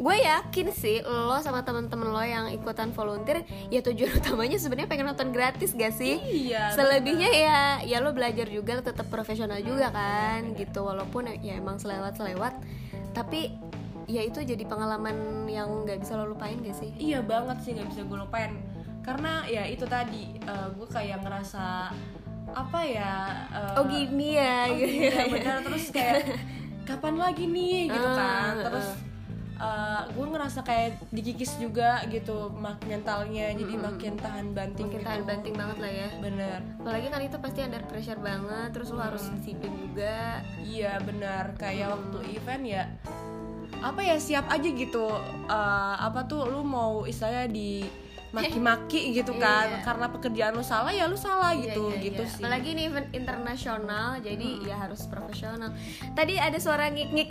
gue 0.00 0.16
yakin 0.18 0.66
sih 0.74 0.96
lo 1.06 1.38
sama 1.38 1.62
temen-temen 1.62 2.08
lo 2.10 2.24
yang 2.24 2.50
ikutan 2.50 2.90
volunteer 2.90 3.46
ya 3.70 3.80
tujuan 3.86 4.10
utamanya 4.20 4.58
sebenarnya 4.58 4.90
pengen 4.90 5.06
nonton 5.14 5.30
gratis 5.30 5.70
gak 5.78 5.94
sih? 5.94 6.18
Iya, 6.50 6.74
Selebihnya 6.74 7.30
ya 7.30 7.60
ya 7.86 8.02
lo 8.02 8.10
belajar 8.10 8.50
juga 8.50 8.82
tetap 8.82 9.06
profesional 9.06 9.62
juga 9.62 9.94
kan 9.94 10.58
gitu. 10.58 10.82
Walaupun 10.82 11.30
ya 11.38 11.54
emang 11.54 11.78
selewat 11.78 12.18
selewat 12.18 12.58
tapi 13.14 13.54
ya 14.10 14.26
itu 14.26 14.42
jadi 14.42 14.66
pengalaman 14.66 15.46
yang 15.46 15.86
nggak 15.86 16.02
bisa 16.02 16.18
lo 16.18 16.34
lupain 16.34 16.58
gak 16.58 16.74
sih? 16.74 16.90
iya 16.98 17.22
banget 17.22 17.62
sih 17.62 17.78
nggak 17.78 17.88
bisa 17.94 18.02
gue 18.02 18.18
lupain 18.18 18.58
karena 19.00 19.42
ya 19.44 19.64
itu 19.64 19.84
tadi 19.84 20.36
gue 20.46 20.88
kayak 20.88 21.20
ngerasa 21.20 21.88
apa 22.50 22.80
ya 22.82 23.14
eh, 23.48 23.78
Oh 23.78 23.84
gini 23.86 24.34
ya 24.34 24.66
oh, 24.66 24.74
gitu. 24.74 24.90
iya 25.06 25.22
benar 25.26 25.56
terus 25.62 25.84
kayak 25.88 26.26
kapan 26.88 27.14
lagi 27.14 27.46
nih 27.46 27.86
gitu 27.86 28.02
Ah, 28.02 28.16
kan. 28.18 28.26
ah, 28.26 28.62
terus 28.66 28.88
gue 30.10 30.26
ngerasa 30.26 30.64
kayak 30.64 30.98
dikikis 31.12 31.60
juga 31.60 32.00
gitu 32.08 32.48
mak 32.50 32.80
mentalnya 32.88 33.52
jadi 33.52 33.74
makin 33.76 34.16
tahan 34.16 34.46
banting 34.50 34.88
Makin 34.88 34.98
gitu. 34.98 35.06
tahan 35.06 35.22
banting 35.22 35.54
banget 35.54 35.76
lah 35.78 35.92
ya. 35.92 36.08
bener. 36.18 36.58
Apalagi 36.80 37.06
kan 37.06 37.20
itu 37.20 37.36
pasti 37.36 37.58
under 37.60 37.84
pressure 37.84 38.16
banget, 38.18 38.68
terus 38.72 38.88
lo 38.88 38.98
harus 38.98 39.20
disiplin 39.30 39.68
juga. 39.76 40.40
iya 40.64 40.96
benar 40.98 41.52
kayak 41.54 41.92
waktu 41.92 42.18
event 42.34 42.64
ya 42.64 42.84
apa 43.80 44.00
ya 44.00 44.16
siap 44.16 44.48
aja 44.48 44.64
gitu. 44.66 45.06
Eh, 45.46 45.94
apa 46.00 46.24
tuh 46.24 46.48
lu 46.48 46.64
mau 46.64 47.04
istilahnya 47.04 47.46
di 47.46 47.84
maki-maki 48.30 49.10
gitu 49.16 49.34
kan 49.34 49.66
Iya. 49.70 49.82
karena 49.82 50.06
pekerjaan 50.08 50.52
lu 50.52 50.62
salah 50.62 50.90
ya 50.90 51.04
lu 51.04 51.14
salah 51.14 51.50
Iya, 51.50 51.72
gitu 51.72 51.84
iya, 51.90 52.02
gitu 52.02 52.22
iya. 52.22 52.30
sih 52.30 52.42
Apalagi 52.42 52.68
ini 52.72 52.82
event 52.86 53.08
internasional, 53.10 54.06
jadi 54.18 54.48
ya 54.62 54.76
harus 54.78 55.02
profesional. 55.04 55.70
Tadi 56.12 56.34
ada 56.36 56.56
suara 56.56 56.86
ngik-ngik. 56.88 57.28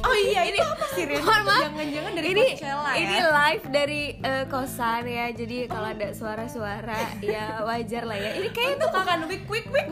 oh 0.00 0.16
iya 0.18 0.40
ini 0.50 0.58
apa 0.58 0.84
sih 0.92 1.04
Rin? 1.04 1.20
Jangan-jangan 1.20 2.12
dari 2.12 2.28
ini 2.28 2.44
Coachella 2.50 2.90
ya 2.90 2.98
ini 2.98 3.18
live 3.20 3.64
dari 3.68 4.02
eh, 4.18 4.44
kosan 4.46 5.04
ya. 5.04 5.26
Jadi 5.30 5.56
kalau 5.66 5.88
ada 5.88 6.08
suara-suara 6.10 6.98
ya 7.20 7.62
wajar 7.62 8.02
lah 8.04 8.16
ya. 8.16 8.30
Ini 8.36 8.48
kayak 8.50 8.70
itu 8.74 8.86
bukan 8.88 9.18
wik 9.28 9.44
wik 9.46 9.66
wik 9.68 9.86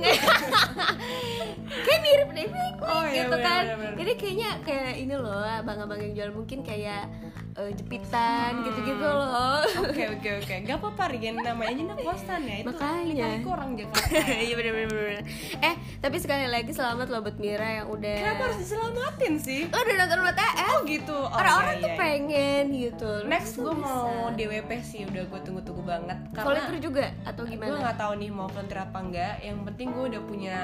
kayak 1.87 2.01
mirip 2.03 2.29
deh 2.33 2.47
wik, 2.47 2.55
wik, 2.55 2.77
Oh, 2.87 3.03
iya, 3.05 3.25
gitu 3.25 3.35
bener, 3.35 3.45
kan. 3.45 3.63
bener, 3.65 3.77
bener. 3.77 3.95
Ini 3.99 4.13
kayaknya 4.15 4.51
kayak 4.63 4.93
ini 4.97 5.15
loh, 5.17 5.43
abang-abang 5.43 5.99
yang 5.99 6.13
jual 6.15 6.31
mungkin 6.33 6.59
kayak 6.63 7.09
eh, 7.57 7.71
jepitan 7.73 8.51
gitu-gitu 8.63 9.01
loh. 9.03 9.65
Oke 9.83 10.05
oke 10.13 10.29
oke, 10.43 10.55
gak 10.63 10.77
apa-apa 10.77 11.03
Rigen 11.09 11.41
namanya 11.41 11.73
aja 11.73 11.83
anak 11.83 11.99
kosan 12.01 12.43
ya 12.45 12.57
itu 12.61 12.69
Makanya. 12.69 13.27
lika-liku 13.27 13.49
orang 13.53 13.71
Jakarta. 13.75 14.05
Iya 14.47 14.55
bener 14.55 14.73
bener 14.73 14.89
bener. 14.93 15.25
Eh 15.65 15.75
tapi 15.99 16.17
sekali 16.21 16.47
lagi 16.47 16.71
selamat 16.71 17.07
loh 17.09 17.21
buat 17.25 17.37
Mira 17.37 17.69
yang 17.83 17.89
udah. 17.89 18.17
Kenapa 18.21 18.43
harus 18.47 18.59
diselamatin 18.61 19.35
sih? 19.41 19.61
Lo 19.69 19.79
udah 19.81 19.97
nonton 19.97 20.21
BTS? 20.23 20.69
Oh 20.69 20.79
gitu. 20.85 21.17
Oh, 21.17 21.33
Orang-orang 21.33 21.75
iya, 21.77 21.83
tuh 21.83 21.91
iya. 21.91 21.99
pengen 21.99 22.65
gitu. 22.73 23.11
Lo 23.25 23.29
Next 23.29 23.53
gue 23.57 23.75
mau 23.75 24.07
DWP 24.33 24.71
sih 24.83 25.01
udah 25.05 25.23
gue 25.25 25.41
tunggu-tunggu 25.43 25.83
banget 25.83 26.19
karena 26.33 26.47
volunteer 26.47 26.79
juga 26.79 27.07
atau 27.25 27.43
gue 27.45 27.53
gimana? 27.57 27.79
nggak 27.81 27.97
tahu 27.97 28.13
nih 28.21 28.31
mau 28.31 28.47
volunteer 28.47 28.81
apa 28.83 28.99
enggak. 29.01 29.35
Yang 29.41 29.59
penting 29.73 29.87
gue 29.91 30.05
udah 30.15 30.23
punya 30.23 30.57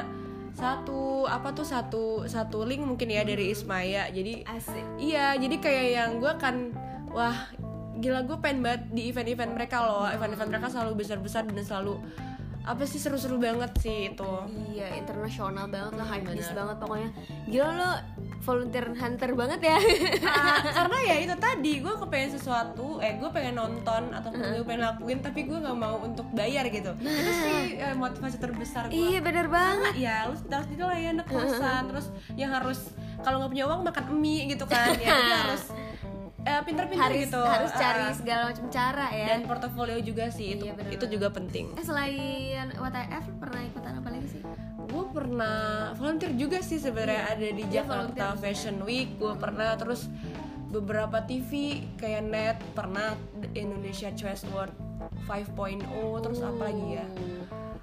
satu 0.52 1.24
apa 1.24 1.56
tuh 1.56 1.64
satu 1.64 2.04
satu 2.28 2.68
link 2.68 2.84
mungkin 2.84 3.08
ya 3.08 3.24
dari 3.24 3.52
Ismaya. 3.52 4.08
Jadi 4.12 4.44
Asik. 4.44 4.84
Iya, 5.00 5.36
jadi 5.40 5.56
kayak 5.58 5.86
yang 5.92 6.10
gue 6.20 6.30
akan 6.30 6.54
wah 7.12 7.36
gila 8.02 8.24
gue 8.24 8.36
pengen 8.40 8.64
banget 8.64 8.82
di 8.92 9.08
event-event 9.08 9.52
mereka 9.56 9.84
loh. 9.84 10.04
Event-event 10.08 10.50
mereka 10.52 10.68
selalu 10.68 11.04
besar-besar 11.04 11.48
dan 11.48 11.64
selalu 11.64 12.00
apa 12.62 12.86
sih 12.86 13.02
seru-seru 13.02 13.42
banget 13.42 13.74
sih 13.82 14.14
itu. 14.14 14.32
Iya 14.70 14.94
internasional 14.98 15.66
banget 15.66 15.98
lah, 15.98 16.06
high 16.06 16.22
banget 16.22 16.76
pokoknya. 16.78 17.10
Gila 17.50 17.70
lo 17.74 17.90
volunteer 18.42 18.86
hunter 18.94 19.30
banget 19.34 19.60
ya. 19.62 19.78
Ah, 20.26 20.62
karena 20.82 20.98
ya 21.06 21.14
itu 21.22 21.34
tadi 21.38 21.72
gue 21.82 21.94
kepengen 21.94 22.30
sesuatu, 22.38 23.02
eh 23.02 23.18
gue 23.18 23.30
pengen 23.34 23.58
nonton 23.58 24.14
atau 24.14 24.30
gue 24.30 24.62
pengen 24.62 24.82
lakuin 24.86 25.18
tapi 25.22 25.46
gue 25.46 25.58
nggak 25.58 25.78
mau 25.78 25.98
untuk 26.02 26.26
bayar 26.34 26.66
gitu. 26.70 26.94
Itu 26.98 27.30
sih 27.42 27.78
eh, 27.78 27.94
motivasi 27.94 28.38
terbesar 28.38 28.90
gue. 28.90 28.94
iya 28.94 29.18
bener 29.18 29.46
banget. 29.50 29.92
ya 29.98 30.26
lu 30.26 30.34
harus 30.34 30.42
lah 30.82 30.98
ya 30.98 31.08
anak 31.14 31.26
kosan 31.28 31.82
terus 31.90 32.06
yang 32.34 32.50
harus 32.50 32.90
kalau 33.22 33.38
nggak 33.42 33.50
punya 33.54 33.64
uang 33.70 33.80
makan 33.86 34.04
mie 34.18 34.50
gitu 34.50 34.64
kan 34.66 34.94
ya 34.98 35.14
harus 35.46 35.70
pinter-pinter 36.66 37.06
harus 37.06 37.22
gitu. 37.30 37.42
harus 37.42 37.70
cari 37.74 38.06
segala 38.18 38.42
macam 38.50 38.66
cara 38.70 39.06
ya. 39.14 39.26
Dan 39.34 39.40
portofolio 39.46 39.98
juga 40.02 40.26
sih 40.30 40.58
itu 40.58 40.64
Iya, 40.66 40.74
bener 40.74 40.92
itu 40.94 41.06
juga 41.06 41.28
penting. 41.30 41.66
Eh 41.78 41.84
selain 41.86 42.66
WTF 42.74 43.24
pernah 43.38 43.60
ikutan 43.62 43.92
apa 43.98 44.08
lagi 44.10 44.28
sih? 44.38 44.42
Gue 44.90 45.04
pernah 45.14 45.90
volunteer 45.96 46.34
juga 46.34 46.58
sih 46.60 46.82
sebenarnya 46.82 47.22
ada 47.30 47.46
di 47.46 47.64
Iya, 47.66 47.82
Jakarta 47.82 48.34
Fashion 48.38 48.82
Week 48.82 49.14
gue 49.16 49.34
pernah. 49.38 49.78
Terus 49.78 50.10
beberapa 50.72 51.20
TV 51.28 51.84
kayak 52.00 52.22
net 52.26 52.58
pernah 52.72 53.14
Indonesia 53.52 54.08
Choice 54.16 54.48
Award 54.50 54.72
5.0 55.28 56.24
terus 56.24 56.40
apa 56.40 56.62
lagi 56.66 56.86
ya? 56.98 57.06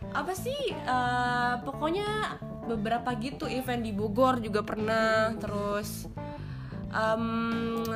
Apa 0.09 0.33
sih 0.33 0.73
eh, 0.73 1.53
pokoknya 1.63 2.41
beberapa 2.69 3.13
gitu 3.17 3.49
event 3.49 3.81
di 3.81 3.93
Bogor 3.93 4.37
juga 4.41 4.61
pernah 4.61 5.33
terus 5.41 6.05
em, 6.89 7.25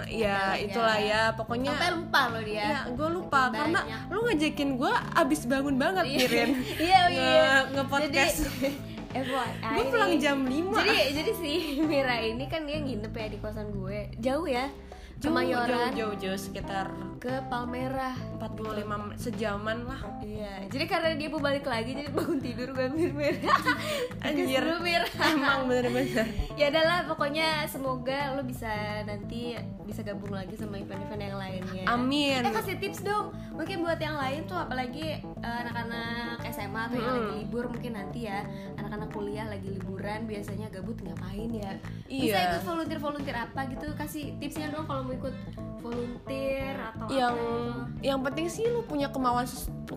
ya 0.06 0.54
Banyak. 0.54 0.66
itulah 0.66 0.98
ya. 0.98 1.22
pokoknya 1.34 1.72
sampai 1.72 1.92
lupa 1.94 2.22
lo 2.28 2.40
dia. 2.40 2.64
Ya 2.64 2.80
gue 2.88 3.10
lupa 3.12 3.42
karena 3.50 3.82
Banyak. 3.82 4.00
lu 4.08 4.20
ngajakin 4.24 4.70
gue 4.76 4.94
abis 5.14 5.42
bangun 5.44 5.76
banget 5.76 6.06
Mirin 6.08 6.50
iya 6.82 7.02
iya. 7.08 7.34
Nge- 7.66 7.68
nge-podcast. 7.76 8.38
jadi 8.54 8.70
FYI 9.14 9.74
gue 9.76 9.86
pulang 9.88 10.14
jam 10.18 10.38
5 10.42 10.52
jadi 10.74 10.98
jadi 11.18 11.32
si 11.36 11.52
Mira 11.80 12.18
ini 12.18 12.46
kan 12.48 12.64
dia 12.64 12.78
nginep 12.78 13.12
ya 13.12 13.28
di 13.28 13.38
kosan 13.38 13.70
gue. 13.72 14.10
Jauh 14.18 14.46
ya 14.46 14.70
jauh, 15.16 15.32
Kemayoran 15.32 15.92
jauh, 15.94 16.12
jauh, 16.12 16.34
jauh, 16.34 16.40
sekitar 16.40 16.88
ke 17.18 17.32
Palmerah 17.48 18.12
45 18.36 18.84
menit, 18.84 19.16
sejaman 19.18 19.88
lah 19.88 20.02
Iya, 20.20 20.68
jadi 20.68 20.86
karena 20.86 21.10
dia 21.16 21.28
mau 21.28 21.40
balik 21.40 21.64
lagi, 21.64 21.96
jadi 21.96 22.12
bangun 22.12 22.40
tidur 22.40 22.76
gue 22.76 22.84
ambil 22.84 23.12
merah. 23.16 23.60
Anjir. 24.28 24.60
Merah. 24.84 25.08
emang 25.24 25.72
bener-bener 25.72 26.28
ya 26.54 26.68
adalah 26.68 27.08
pokoknya 27.08 27.64
semoga 27.66 28.36
lo 28.36 28.44
bisa 28.44 28.68
nanti 29.04 29.56
bisa 29.84 30.04
gabung 30.04 30.32
lagi 30.32 30.56
sama 30.56 30.76
event-event 30.76 31.22
yang 31.22 31.38
lainnya. 31.38 31.84
Amin. 31.88 32.40
Eh 32.44 32.52
kasih 32.52 32.76
tips 32.76 33.04
dong, 33.04 33.32
mungkin 33.56 33.84
buat 33.84 34.00
yang 34.00 34.20
lain 34.20 34.44
tuh 34.44 34.58
apalagi 34.58 35.20
eh, 35.24 35.58
anak-anak 35.64 36.44
SMA 36.52 36.82
atau 36.88 36.98
yang 36.98 37.14
lagi 37.14 37.32
libur 37.40 37.72
mungkin 37.72 37.94
nanti 37.96 38.28
ya 38.28 38.44
anak-anak 38.76 39.10
kuliah 39.12 39.48
lagi 39.48 39.72
liburan 39.72 40.28
biasanya 40.28 40.68
gabut 40.68 41.00
ngapain 41.00 41.52
ya? 41.52 41.72
Bisa 42.06 42.36
Iya. 42.36 42.50
ikut 42.52 42.64
volunteer-volunteer 42.64 43.38
apa 43.40 43.62
gitu? 43.70 43.88
Kasih 43.96 44.36
tipsnya 44.38 44.68
dong 44.70 44.84
kalau 44.84 45.03
mau 45.04 45.14
ikut 45.14 45.36
volunteer 45.84 46.74
atau 46.80 47.06
yang 47.12 47.36
apa 47.36 47.44
gitu. 47.44 48.08
yang 48.08 48.20
penting 48.24 48.48
sih 48.48 48.66
lu 48.72 48.88
punya 48.88 49.12
kemauan 49.12 49.44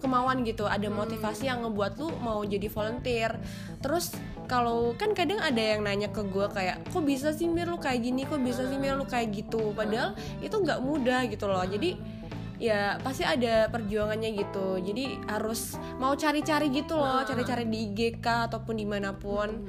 kemauan 0.03 0.43
gitu. 0.43 0.67
Ada 0.67 0.91
motivasi 0.91 1.47
yang 1.47 1.63
ngebuat 1.63 1.93
lu 2.03 2.11
mau 2.21 2.43
jadi 2.43 2.67
volunteer. 2.67 3.39
Terus 3.79 4.13
kalau 4.51 4.95
kan 4.99 5.15
kadang 5.15 5.39
ada 5.39 5.59
yang 5.59 5.87
nanya 5.87 6.11
ke 6.11 6.27
gue 6.27 6.47
kayak 6.51 6.91
kok 6.91 7.03
bisa 7.07 7.31
sih 7.31 7.47
mir 7.47 7.71
lu 7.71 7.79
kayak 7.79 8.03
gini? 8.03 8.27
Kok 8.27 8.43
bisa 8.43 8.67
sih 8.67 8.79
mir 8.79 8.99
lu 8.99 9.07
kayak 9.07 9.31
gitu? 9.33 9.73
Padahal 9.73 10.19
itu 10.43 10.57
nggak 10.59 10.83
mudah 10.83 11.31
gitu 11.31 11.47
loh. 11.47 11.63
Jadi 11.63 12.17
ya 12.57 12.97
pasti 13.01 13.23
ada 13.23 13.71
perjuangannya 13.71 14.31
gitu. 14.35 14.81
Jadi 14.83 15.23
harus 15.31 15.79
mau 16.03 16.13
cari-cari 16.19 16.67
gitu 16.75 16.99
loh. 16.99 17.23
Cari-cari 17.23 17.65
di 17.69 17.93
IGK 17.93 18.51
ataupun 18.51 18.75
di 18.75 18.87
mana 18.89 19.15
pun. 19.15 19.65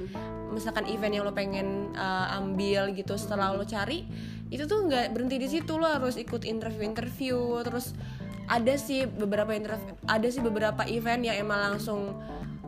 Misalkan 0.48 0.88
event 0.88 1.12
yang 1.12 1.24
lo 1.28 1.32
pengen 1.36 1.92
uh, 1.94 2.36
ambil 2.40 2.90
gitu. 2.96 3.14
Setelah 3.14 3.54
lo 3.54 3.62
cari 3.62 4.08
itu 4.48 4.64
tuh 4.64 4.88
nggak 4.88 5.12
berhenti 5.12 5.36
di 5.36 5.48
situ 5.48 5.76
lo 5.76 5.88
harus 5.88 6.16
ikut 6.16 6.44
interview-interview. 6.44 7.60
Terus 7.64 7.92
ada 8.48 8.74
sih 8.80 9.04
beberapa 9.04 9.52
interview 9.52 9.92
ada 10.08 10.26
sih 10.32 10.40
beberapa 10.40 10.88
event 10.88 11.20
yang 11.20 11.36
emang 11.36 11.76
langsung 11.76 12.16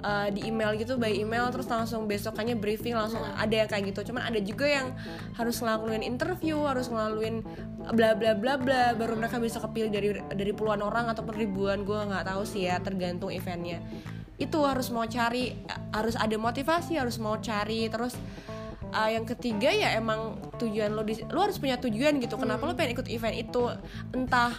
uh, 0.05 0.29
di 0.29 0.45
email 0.45 0.77
gitu 0.77 1.01
by 1.01 1.09
email 1.09 1.49
terus 1.49 1.69
langsung 1.73 2.05
besokannya 2.05 2.57
briefing 2.57 2.93
langsung 2.93 3.25
ada 3.25 3.55
yang 3.55 3.69
kayak 3.69 3.93
gitu. 3.93 4.13
Cuman 4.13 4.29
ada 4.29 4.41
juga 4.45 4.69
yang 4.69 4.93
harus 5.37 5.57
ngelakuin 5.61 6.05
interview 6.05 6.61
harus 6.69 6.93
ngelaluin 6.93 7.41
bla 7.97 8.13
bla 8.13 8.37
bla 8.37 8.61
bla 8.61 8.93
baru 8.93 9.17
mereka 9.17 9.41
bisa 9.41 9.57
kepilih 9.61 9.91
dari 9.91 10.09
dari 10.37 10.53
puluhan 10.53 10.85
orang 10.85 11.09
ataupun 11.09 11.33
ribuan 11.33 11.89
gue 11.89 11.97
nggak 11.97 12.29
tahu 12.29 12.43
sih 12.45 12.69
ya 12.69 12.77
tergantung 12.81 13.33
eventnya. 13.33 13.81
Itu 14.41 14.65
harus 14.65 14.89
mau 14.93 15.05
cari 15.05 15.53
harus 15.93 16.17
ada 16.17 16.37
motivasi 16.37 16.97
harus 16.97 17.17
mau 17.21 17.41
cari 17.41 17.89
terus 17.89 18.17
uh, 18.93 19.11
yang 19.11 19.25
ketiga 19.27 19.71
ya 19.71 19.95
emang 19.97 20.39
tujuan 20.59 20.93
lo 20.93 21.03
di 21.07 21.19
lo 21.31 21.41
harus 21.43 21.57
punya 21.59 21.79
tujuan 21.79 22.19
gitu. 22.21 22.37
Kenapa 22.37 22.67
lo 22.67 22.75
pengen 22.75 22.99
ikut 22.99 23.09
event 23.09 23.37
itu? 23.37 23.63
Entah 24.15 24.53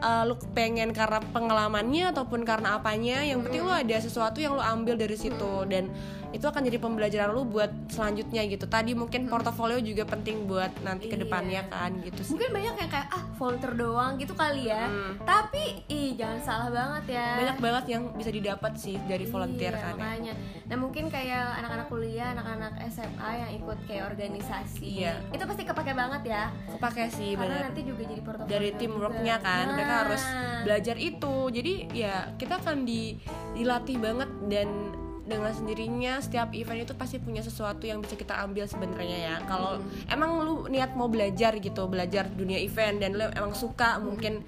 uh, 0.00 0.22
lo 0.28 0.36
pengen 0.52 0.92
karena 0.92 1.20
pengalamannya 1.32 2.12
ataupun 2.14 2.44
karena 2.46 2.78
apanya. 2.78 3.24
Yang 3.24 3.48
penting 3.48 3.62
lo 3.66 3.72
ada 3.72 3.96
sesuatu 4.00 4.38
yang 4.38 4.56
lo 4.56 4.62
ambil 4.62 4.96
dari 4.96 5.16
situ. 5.16 5.52
Dan 5.68 5.90
itu 6.30 6.42
akan 6.42 6.62
jadi 6.62 6.78
pembelajaran 6.78 7.30
lo 7.30 7.42
buat 7.42 7.70
selanjutnya 7.88 8.46
gitu. 8.46 8.64
Tadi 8.64 8.94
mungkin 8.94 9.26
portofolio 9.26 9.78
juga 9.78 10.04
penting 10.04 10.46
buat 10.46 10.70
nanti 10.80 11.06
ke 11.06 11.16
depannya 11.16 11.66
kan 11.66 11.98
gitu 12.00 12.22
sih. 12.22 12.32
Mungkin 12.32 12.50
banyak 12.50 12.74
yang 12.76 12.90
kayak 12.90 13.08
ah 13.08 13.24
volunteer 13.34 13.74
doang 13.74 14.14
gitu 14.14 14.32
kali 14.32 14.66
ya. 14.66 14.86
Tapi 15.20 15.84
ih 15.86 16.14
jangan 16.14 16.38
salah 16.40 16.68
banget 16.70 17.18
ya. 17.18 17.28
Banyak 17.36 17.58
banget 17.58 17.84
yang 17.88 18.02
bisa 18.14 18.30
didapat 18.30 18.72
sih 18.74 18.94
dari 19.04 19.26
volunteer 19.26 19.72
Iya, 19.72 19.82
kan 19.82 19.94
ya. 20.22 20.34
nah 20.66 20.76
mungkin 20.76 21.10
kayak 21.10 21.58
anak-anak 21.58 21.86
kuliah 21.88 22.30
anak-anak 22.30 22.78
SMA 22.88 23.30
yang 23.36 23.50
ikut 23.56 23.78
kayak 23.84 24.04
organisasi 24.06 25.02
Iya. 25.02 25.18
itu 25.30 25.42
pasti 25.42 25.62
kepake 25.64 25.92
banget 25.92 26.22
ya. 26.26 26.42
Kepake 26.70 27.10
sih 27.10 27.34
karena 27.34 27.58
bener 27.58 27.62
nanti 27.66 27.82
juga 27.82 28.02
jadi 28.06 28.22
portofolio 28.22 28.50
dari 28.50 28.70
teamworknya 28.78 29.36
kan 29.40 29.64
mereka 29.74 29.90
Nah. 29.90 30.00
harus 30.06 30.22
belajar 30.62 30.96
itu. 30.96 31.34
Jadi 31.50 31.72
ya 31.90 32.14
kita 32.36 32.54
akan 32.56 32.84
di, 32.84 33.18
dilatih 33.52 33.98
banget 33.98 34.30
dan 34.46 34.68
dengan 35.30 35.54
sendirinya 35.54 36.18
setiap 36.18 36.50
event 36.50 36.82
itu 36.82 36.92
pasti 36.98 37.22
punya 37.22 37.40
sesuatu 37.40 37.86
yang 37.86 38.02
bisa 38.02 38.18
kita 38.18 38.34
ambil 38.42 38.66
sebenarnya 38.66 39.18
ya 39.30 39.34
kalau 39.46 39.78
emang 40.10 40.42
lu 40.42 40.66
niat 40.66 40.98
mau 40.98 41.06
belajar 41.06 41.54
gitu 41.62 41.86
belajar 41.86 42.26
dunia 42.26 42.58
event 42.58 42.98
dan 42.98 43.14
lu 43.14 43.30
emang 43.30 43.54
suka 43.54 44.02
mungkin 44.02 44.42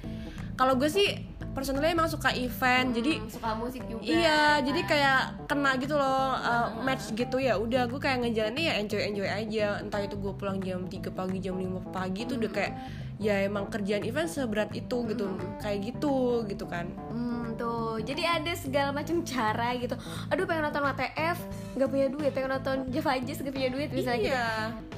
kalau 0.58 0.74
gue 0.76 0.90
sih 0.90 1.32
personally 1.52 1.92
emang 1.92 2.08
suka 2.08 2.32
event 2.32 2.96
jadi 2.96 3.12
Hmm, 3.20 3.28
suka 3.28 3.50
musik 3.54 3.84
juga 3.84 4.02
Iya, 4.02 4.64
jadi 4.64 4.80
kayak 4.88 5.20
kena 5.46 5.76
gitu 5.76 5.94
loh 6.00 6.32
uh, 6.32 6.72
match 6.80 7.12
gitu 7.12 7.36
ya. 7.36 7.60
Udah 7.60 7.84
gue 7.86 8.00
kayak 8.00 8.24
ngejalannya 8.24 8.62
ya 8.72 8.74
enjoy 8.80 9.02
enjoy 9.04 9.28
aja. 9.28 9.66
Entah 9.84 10.00
itu 10.00 10.16
gue 10.16 10.32
pulang 10.32 10.58
jam 10.64 10.88
3 10.88 11.12
pagi, 11.12 11.38
jam 11.44 11.60
5 11.60 11.92
pagi 11.92 12.24
tuh 12.24 12.40
udah 12.40 12.50
kayak 12.50 12.72
ya 13.20 13.44
emang 13.44 13.68
kerjaan 13.68 14.02
event 14.02 14.32
seberat 14.32 14.72
itu 14.72 14.96
gitu. 15.12 15.28
Kayak 15.60 15.92
gitu 15.92 16.44
gitu 16.48 16.64
kan. 16.64 16.88
Hmm, 17.12 17.52
tuh 17.60 17.91
jadi 18.02 18.42
ada 18.42 18.52
segala 18.54 18.90
macam 18.90 19.22
cara 19.22 19.74
gitu. 19.78 19.96
Aduh 20.28 20.44
pengen 20.44 20.68
nonton 20.68 20.82
WTF 20.82 21.38
nggak 21.78 21.88
punya 21.88 22.06
duit. 22.10 22.30
Pengen 22.34 22.50
nonton 22.58 22.76
Java 22.92 23.18
Jazz 23.22 23.40
nggak 23.40 23.54
punya 23.54 23.70
duit 23.70 23.90
misalnya 23.94 24.20
gitu. 24.20 24.34
Iya. 24.34 24.50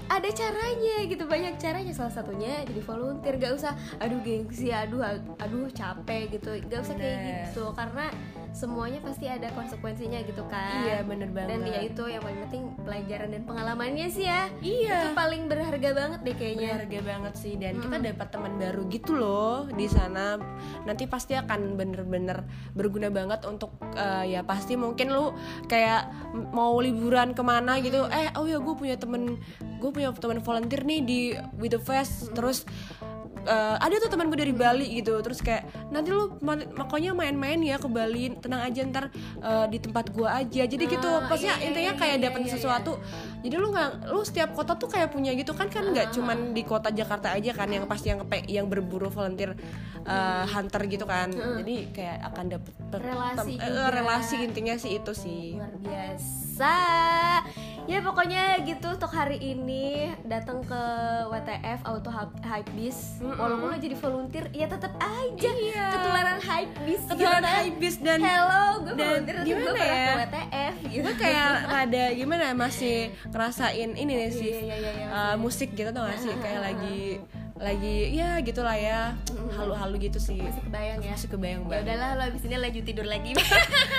Ada 0.04 0.28
caranya 0.30 0.96
gitu 1.04 1.24
banyak 1.24 1.56
caranya 1.56 1.92
salah 1.92 2.12
satunya 2.12 2.62
jadi 2.64 2.80
volunteer 2.80 3.34
gak 3.36 3.54
usah 3.56 3.72
aduh 3.98 4.20
gengsi 4.20 4.68
aduh 4.68 5.00
aduh 5.38 5.66
capek 5.70 6.28
gitu 6.30 6.60
gak 6.66 6.80
usah 6.82 6.94
kayak 6.94 7.18
Bener. 7.18 7.34
gitu 7.48 7.64
karena 7.72 8.06
semuanya 8.54 9.02
pasti 9.02 9.26
ada 9.26 9.50
konsekuensinya 9.50 10.22
gitu 10.22 10.46
kan 10.46 10.86
Iya, 10.86 11.02
bener 11.02 11.26
banget. 11.34 11.48
dan 11.50 11.60
ya 11.66 11.80
itu 11.82 12.02
yang 12.06 12.22
paling 12.22 12.38
penting 12.46 12.62
pelajaran 12.86 13.28
dan 13.34 13.42
pengalamannya 13.42 14.06
sih 14.06 14.30
ya 14.30 14.46
Iya. 14.62 14.94
itu 14.94 15.08
paling 15.12 15.42
berharga 15.50 15.90
banget 15.90 16.20
deh 16.22 16.36
kayaknya 16.38 16.70
Berharga 16.78 17.00
banget 17.02 17.34
sih 17.34 17.54
dan 17.58 17.82
kita 17.82 17.96
dapat 17.98 18.26
teman 18.30 18.52
baru 18.54 18.82
gitu 18.86 19.12
loh 19.12 19.66
di 19.68 19.90
sana. 19.90 20.38
Nanti 20.86 21.10
pasti 21.10 21.34
akan 21.34 21.74
bener-bener 21.74 22.46
berguna 22.70 23.10
banget 23.10 23.42
untuk 23.42 23.74
eh, 23.98 24.30
ya 24.30 24.46
pasti 24.46 24.78
mungkin 24.78 25.10
lu 25.10 25.34
kayak 25.66 26.14
mau 26.54 26.78
liburan 26.78 27.34
ke 27.34 27.42
mana 27.42 27.82
gitu. 27.82 28.06
Eh 28.06 28.30
oh 28.38 28.46
ya 28.46 28.62
gue 28.62 28.74
punya 28.74 28.94
temen 28.94 29.34
gue 29.84 29.92
punya 29.92 30.08
teman 30.16 30.40
volunteer 30.40 30.80
nih 30.80 31.00
di 31.04 31.18
With 31.60 31.76
the 31.76 31.80
Fest 31.80 32.32
terus 32.32 32.64
eh, 33.44 33.76
ada 33.76 34.00
tuh 34.00 34.08
teman 34.08 34.32
gue 34.32 34.40
dari 34.40 34.56
Bali 34.56 34.88
gitu. 34.96 35.20
Terus 35.20 35.44
kayak 35.44 35.92
nanti 35.92 36.08
lu 36.08 36.32
ma- 36.40 36.64
makanya 36.74 37.12
main-main 37.12 37.60
ya 37.60 37.76
ke 37.76 37.84
Bali 37.84 38.32
tenang 38.40 38.64
aja 38.64 38.80
ntar 38.88 39.12
eh, 39.38 39.66
di 39.68 39.76
tempat 39.76 40.08
gue 40.08 40.24
aja. 40.24 40.64
Jadi 40.64 40.84
gitu 40.88 41.04
Ah, 41.04 41.28
pastinya 41.28 41.60
iya, 41.60 41.60
iya, 41.60 41.68
intinya 41.68 41.92
iya, 41.92 42.00
kayak 42.00 42.16
iya, 42.16 42.24
dapat 42.24 42.40
iya, 42.40 42.50
sesuatu. 42.56 42.92
Jadi 43.44 43.54
lu 43.54 43.68
nggak 43.68 43.88
lu 44.08 44.20
setiap 44.24 44.56
kota 44.56 44.72
tuh 44.74 44.88
kayak 44.88 45.12
punya 45.12 45.36
gitu 45.36 45.52
kan 45.52 45.68
kan 45.68 45.84
nggak 45.92 46.16
cuman 46.16 46.56
di 46.56 46.64
kota 46.64 46.88
Jakarta 46.88 47.36
aja 47.36 47.52
kan 47.52 47.68
yang 47.68 47.84
pasti 47.84 48.08
yang 48.08 48.24
kepe- 48.24 48.48
yang 48.48 48.64
berburu 48.64 49.12
volunteer 49.12 49.52
uh, 50.08 50.48
hunter 50.48 50.80
gitu 50.88 51.04
kan. 51.04 51.28
Jadi 51.28 51.92
kayak 51.92 52.24
akan 52.32 52.44
dapet 52.48 52.72
Relasi 52.96 53.60
juga. 53.60 53.92
relasi 53.92 54.34
intinya 54.40 54.74
sih 54.80 54.96
itu 54.96 55.12
sih. 55.12 55.60
Luar 55.60 55.76
biasa 55.76 56.43
ya 57.84 58.00
pokoknya 58.00 58.64
gitu 58.64 58.86
untuk 58.90 59.10
hari 59.10 59.36
ini 59.36 60.08
datang 60.24 60.62
ke 60.62 60.82
WTF 61.26 61.84
Auto 61.84 62.08
Hype- 62.08 62.40
Hypebeast 62.40 63.20
walaupun 63.20 63.68
lo 63.68 63.76
jadi 63.76 63.92
volunteer 63.94 64.48
ya 64.50 64.64
tetap 64.64 64.96
aja 64.96 65.50
Iya. 65.52 65.86
ketularan 65.92 66.38
Hypebeast 66.40 67.04
Ketularan 67.06 67.42
gimana? 67.42 67.48
Hypebeast 67.60 67.98
dan- 68.00 68.22
hello 68.22 68.64
gue 68.80 68.92
dan 68.94 69.04
volunteer 69.04 69.36
tapi 69.36 69.50
gue 69.50 69.58
pernah 69.66 69.84
ya? 69.84 70.00
ke 70.00 70.16
WTF 70.22 70.74
gitu. 70.86 71.02
Gue 71.02 71.14
kayak 71.18 71.50
rada 71.72 72.04
gimana 72.14 72.44
masih 72.54 72.96
ngerasain 73.28 73.90
ini 73.92 74.12
nih 74.16 74.30
sih 74.30 74.52
Iya, 74.54 74.62
iya, 74.62 74.76
iya, 74.76 74.90
iya, 74.94 75.06
uh, 75.12 75.34
musik 75.36 75.68
gitu 75.72 75.90
tau 75.90 76.06
gak 76.06 76.18
sih? 76.18 76.32
Kayak 76.34 76.60
lagi 76.64 77.20
lagi 77.54 77.96
ya 78.12 78.40
gitulah 78.40 78.74
ya. 78.74 79.14
Halu-halu 79.48 80.02
gitu 80.02 80.18
sih. 80.18 80.36
Masih 80.36 80.62
kebayang 80.64 80.98
ya? 81.00 81.12
masih 81.14 81.28
kebayang 81.30 81.60
ya 81.60 81.68
banget. 81.68 81.84
udahlah 81.86 82.10
lo 82.12 82.22
abis 82.26 82.42
ini 82.42 82.56
lanjut 82.58 82.84
tidur 82.84 83.06
lagi. 83.06 83.30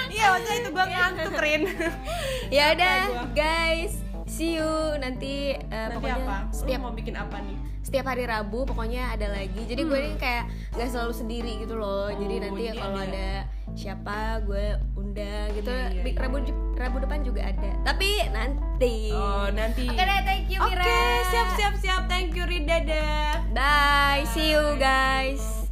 Iya 0.08 0.26
waktu 0.30 0.52
itu 0.56 0.70
gue 0.70 0.86
ngantuk 0.86 1.36
Rin. 1.36 1.62
Ya 2.48 2.72
udah 2.72 2.98
guys. 3.32 3.96
See 4.26 4.58
you 4.58 4.68
nanti, 4.98 5.54
eh, 5.54 5.63
Nanti 5.70 5.96
pokoknya 5.96 6.18
apa? 6.20 6.38
Lu 6.44 6.54
setiap 6.54 6.80
mau 6.82 6.91
bikin 6.91 7.15
apa 7.15 7.39
nih? 7.39 7.58
setiap 7.86 8.10
hari 8.10 8.26
Rabu 8.26 8.65
pokoknya 8.65 9.13
ada 9.13 9.30
lagi. 9.30 9.62
Jadi 9.62 9.82
gue 9.82 10.00
ini 10.04 10.18
kayak 10.18 10.50
nggak 10.74 10.89
selalu 10.89 11.13
sendiri 11.13 11.52
gitu 11.62 11.78
loh. 11.78 12.10
Jadi 12.10 12.36
Oh, 12.36 12.41
nanti 12.41 12.63
kalau 12.74 12.98
ada- 13.00 13.46
siapa 13.72 14.18
gue 14.41 14.65
undang 14.96 15.48
gitu. 15.54 15.70
Iya, 15.70 15.94
iya, 15.94 16.02
Bi- 16.02 16.12
iya. 16.12 16.20
Rabu 16.76 17.00
depan 17.00 17.24
juga 17.24 17.42
ada 17.46 17.72
tapi 17.84 18.20
nanti 18.30 19.10
Oh, 19.10 19.48
nanti. 19.50 19.88
oke 19.88 19.96
deh 19.98 20.20
thank 20.22 20.48
you 20.48 20.60
Oke, 20.60 20.76
Mira 20.76 20.86
siap 21.26 21.48
siap 21.56 21.74
siap. 21.80 22.02
Thank 22.06 22.36
you 22.36 22.44
Rida. 22.44 22.84
Dadah. 22.84 23.42
bye 23.52 24.24
see 24.28 24.52
you 24.52 24.76
guys 24.78 25.64